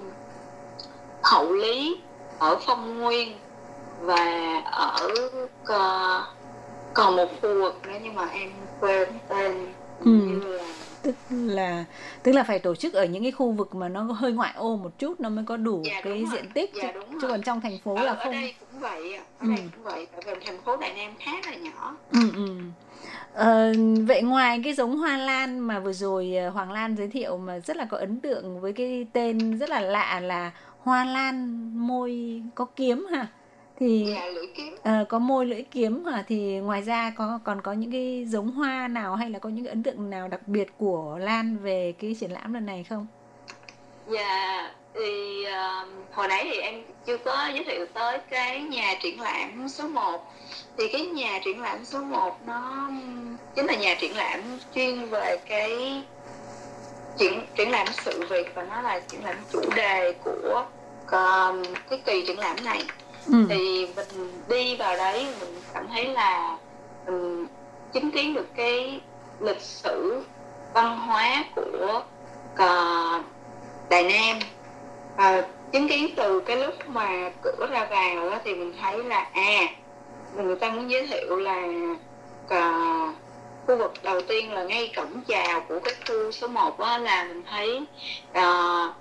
[1.22, 2.00] Hậu Lý
[2.38, 3.38] ở Phong Nguyên
[4.00, 5.08] và ở
[5.62, 6.24] uh,
[6.94, 9.52] còn một khu vực nữa nhưng mà em quên tên
[10.04, 10.10] ừ.
[10.10, 10.64] như là
[11.02, 11.84] tức là
[12.22, 14.76] tức là phải tổ chức ở những cái khu vực mà nó hơi ngoại ô
[14.76, 16.28] một chút nó mới có đủ dạ, cái rồi.
[16.32, 18.80] diện tích dạ, chứ, chứ còn trong thành phố ở, là không ở đây cũng
[18.80, 19.48] vậy ở ừ.
[19.48, 22.48] đây cũng vậy tại vì thành phố Đài Nam khá là nhỏ ừ, ừ.
[23.34, 23.72] Ờ,
[24.06, 27.58] vậy ngoài cái giống hoa lan mà vừa rồi ờ, Hoàng Lan giới thiệu mà
[27.58, 32.42] rất là có ấn tượng với cái tên rất là lạ là hoa lan môi
[32.54, 33.26] có kiếm ha
[33.78, 34.14] thì.
[34.72, 38.50] Uh, có môi lưỡi kiếm hả thì ngoài ra có còn có những cái giống
[38.50, 42.16] hoa nào hay là có những ấn tượng nào đặc biệt của Lan về cái
[42.20, 43.06] triển lãm lần này không?
[44.08, 49.20] Dạ thì uh, hồi nãy thì em chưa có giới thiệu tới cái nhà triển
[49.20, 50.32] lãm số 1
[50.78, 52.90] thì cái nhà triển lãm số 1 nó
[53.54, 54.40] chính là nhà triển lãm
[54.74, 56.02] chuyên về cái
[57.18, 60.66] triển triển lãm sự việc và nó là triển lãm chủ đề của
[61.04, 62.82] uh, cái kỳ triển lãm này
[63.26, 63.46] ừ.
[63.48, 66.58] thì mình đi vào đấy mình cảm thấy là
[67.06, 67.46] mình
[67.92, 69.00] chứng kiến được cái
[69.40, 70.24] lịch sử
[70.74, 72.02] văn hóa của
[72.52, 73.24] uh,
[73.90, 74.38] Đài Nam
[75.16, 79.28] và chứng kiến từ cái lúc mà cửa ra vào đó, thì mình thấy là
[79.32, 79.60] à
[80.36, 81.62] người ta muốn giới thiệu là
[82.46, 83.14] uh,
[83.66, 87.24] khu vực đầu tiên là ngay cổng chào của cái khu số 1 đó là
[87.24, 87.80] mình thấy
[88.30, 88.94] uh,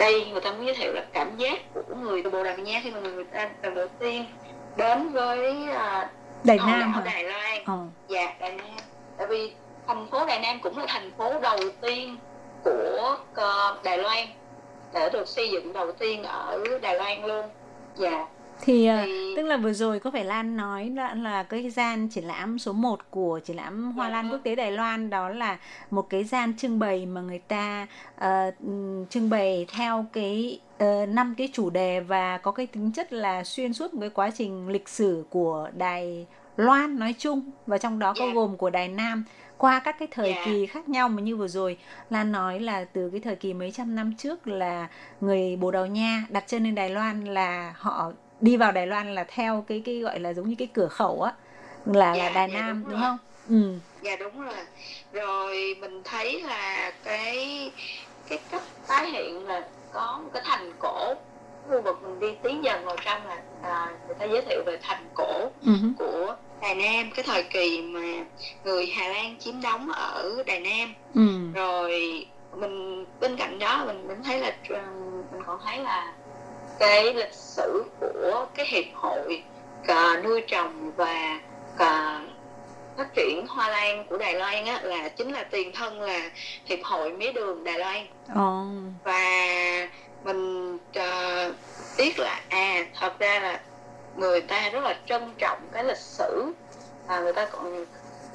[0.00, 2.90] đây người ta muốn giới thiệu là cảm giác của người Bồ Đào Nha khi
[2.90, 4.24] mà người ta lần đầu tiên
[4.76, 6.08] đến với uh,
[6.44, 7.64] Đài Nam ở Đài Loan.
[7.66, 7.78] Ờ.
[8.08, 8.76] dạ Đài Nam.
[9.16, 9.52] Tại vì
[9.86, 12.16] thành phố Đài Nam cũng là thành phố đầu tiên
[12.64, 14.26] của uh, Đài Loan
[14.94, 17.48] để được xây dựng đầu tiên ở Đài Loan luôn.
[17.96, 18.26] Dạ
[18.60, 22.24] thì, thì tức là vừa rồi có phải Lan nói là, là cái gian triển
[22.24, 24.32] lãm số 1 của triển lãm Hoa Lan dạ.
[24.32, 25.58] Quốc tế Đài Loan đó là
[25.90, 27.86] một cái gian trưng bày mà người ta
[28.16, 28.54] uh,
[29.10, 30.60] trưng bày theo cái
[31.08, 34.10] năm uh, cái chủ đề và có cái tính chất là xuyên suốt một cái
[34.10, 38.34] quá trình lịch sử của Đài Loan nói chung và trong đó có yeah.
[38.34, 38.40] Dạ.
[38.40, 39.24] gồm của Đài Nam
[39.58, 40.46] qua các cái thời yeah.
[40.46, 40.52] Dạ.
[40.52, 41.78] kỳ khác nhau mà như vừa rồi
[42.10, 44.88] Lan nói là từ cái thời kỳ mấy trăm năm trước là
[45.20, 49.14] người Bồ Đào Nha đặt chân lên Đài Loan là họ đi vào Đài Loan
[49.14, 51.32] là theo cái cái gọi là giống như cái cửa khẩu á
[51.86, 53.18] là dạ, là Đài dạ, Nam đúng, đúng không?
[53.48, 53.78] Ừ.
[54.02, 54.54] Dạ đúng rồi.
[55.12, 57.70] Rồi mình thấy là cái
[58.28, 61.14] cái cách tái hiện là có một cái thành cổ
[61.68, 64.78] khu vực mình đi tiến dần vào trong là à, người ta giới thiệu về
[64.82, 65.92] thành cổ uh-huh.
[65.98, 68.24] của Đài Nam cái thời kỳ mà
[68.64, 71.52] người Hà Lan chiếm đóng ở Đài Nam uh-huh.
[71.52, 72.26] rồi
[72.56, 74.56] mình bên cạnh đó mình mình thấy là
[75.32, 76.12] mình còn thấy là
[76.80, 79.42] cái lịch sử của cái hiệp hội
[79.82, 81.40] uh, nuôi trồng và
[81.74, 82.30] uh,
[82.96, 86.30] phát triển hoa lan của Đài Loan á, là chính là tiền thân là
[86.64, 88.92] hiệp hội mía đường Đài Loan oh.
[89.04, 89.88] và
[90.24, 93.60] mình uh, là à thật ra là
[94.16, 96.52] người ta rất là trân trọng cái lịch sử
[97.06, 97.86] và người ta còn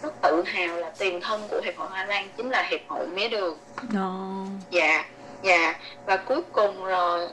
[0.03, 3.07] rất tự hào là tiền thân của hiệp hội hoa lan chính là hiệp hội
[3.07, 4.47] mía đường oh.
[4.71, 5.05] dạ
[5.43, 5.75] dạ.
[6.05, 7.27] Và cuối cùng rồi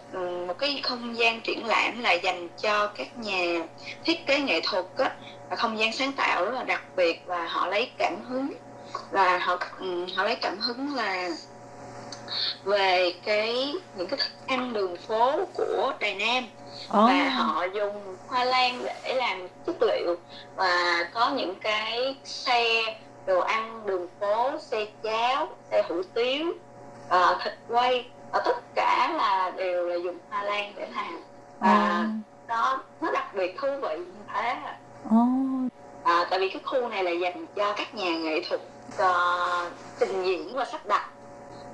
[0.46, 3.66] một cái không gian triển lãm là dành cho các nhà
[4.05, 5.16] thiết kế nghệ thuật á.
[5.50, 8.53] Và không gian sáng tạo rất là đặc biệt và họ lấy cảm hứng
[9.11, 9.59] và họ
[10.16, 11.28] họ lấy cảm hứng là
[12.64, 16.44] về cái những cái thức ăn đường phố của Đài Nam.
[16.84, 16.88] Oh.
[16.88, 20.16] và họ dùng hoa lan để làm chất liệu
[20.57, 22.82] và có những cái xe
[23.26, 26.53] đồ ăn đường phố xe cháo xe hủ tiếu
[27.17, 31.23] uh, thịt quay ở tất cả là đều là dùng hoa lan để làm.
[31.61, 32.09] Và à.
[32.49, 34.57] nó nó đặc biệt thú vị như thế.
[36.05, 38.61] À, tại vì cái khu này là dành cho các nhà nghệ thuật
[38.95, 41.11] uh, trình diễn và sắp đặt.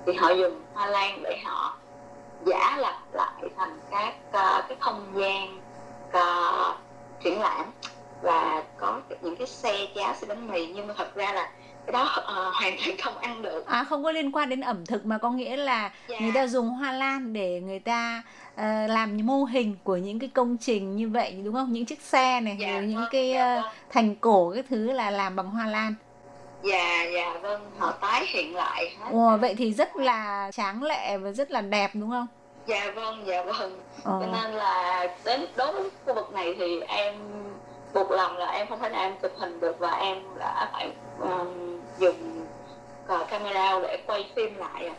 [0.07, 1.77] Thì họ dùng hoa lan để họ
[2.47, 5.61] giả lập lại thành các uh, cái không gian
[6.09, 6.77] uh,
[7.25, 7.67] triển lãm.
[8.23, 11.51] Và có những cái xe cháo xe bánh mì nhưng mà thật ra là
[11.93, 15.07] đó uh, hoàn toàn không ăn được à không có liên quan đến ẩm thực
[15.07, 15.91] mà có nghĩa là.
[16.09, 16.19] Dạ.
[16.21, 18.23] người ta dùng hoa lan để người ta
[18.55, 18.61] uh,
[18.91, 22.41] làm mô hình của những cái công trình như vậy đúng không những chiếc xe
[22.41, 23.73] này dạ, những vâng, cái dạ uh, vâng.
[23.91, 25.95] thành cổ cái thứ là làm bằng hoa lan
[26.63, 31.17] dạ dạ vâng họ tái hiện lại hết Ồ, vậy thì rất là tráng lệ
[31.17, 32.27] và rất là đẹp đúng không
[32.67, 34.19] dạ vâng dạ vâng ờ.
[34.21, 37.15] cho nên là đến đối với khu vực này thì em
[37.95, 40.91] buộc lòng là em không thể nào em chụp hình được và em đã phải
[41.21, 42.45] um, dùng
[43.05, 44.95] uh, camera để quay phim lại à.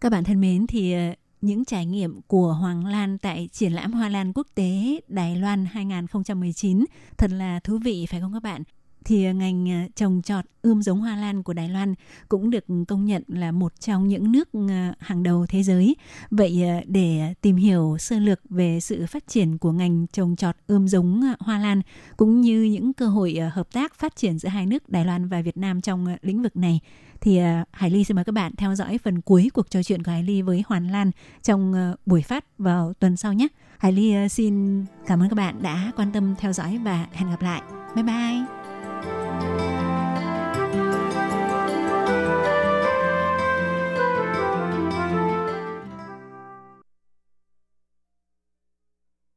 [0.00, 1.00] Các bạn thân mến thì ờ,
[1.40, 5.66] những trải nghiệm của Hoàng Lan tại triển lãm Hoa Lan quốc tế Đài Loan
[5.66, 6.84] 2019
[7.18, 8.62] thật là thú vị phải không các bạn?
[9.04, 11.94] Thì à, ngành à, trồng trọt ươm giống hoa lan của Đài Loan
[12.28, 15.96] cũng được công nhận là một trong những nước à, hàng đầu thế giới.
[16.30, 20.88] Vậy để tìm hiểu sơ lược về sự phát triển của ngành trồng trọt ươm
[20.88, 21.82] giống hoa lan
[22.16, 25.42] cũng như những cơ hội hợp tác phát triển giữa hai nước Đài Loan và
[25.42, 26.80] Việt Nam trong lĩnh vực này,
[27.20, 27.40] thì
[27.72, 30.22] Hải Ly xin mời các bạn theo dõi phần cuối cuộc trò chuyện của Hải
[30.22, 31.10] Ly với Hoàn Lan
[31.42, 33.48] trong buổi phát vào tuần sau nhé.
[33.78, 37.42] Hải Ly xin cảm ơn các bạn đã quan tâm theo dõi và hẹn gặp
[37.42, 37.62] lại.
[37.94, 38.61] Bye bye.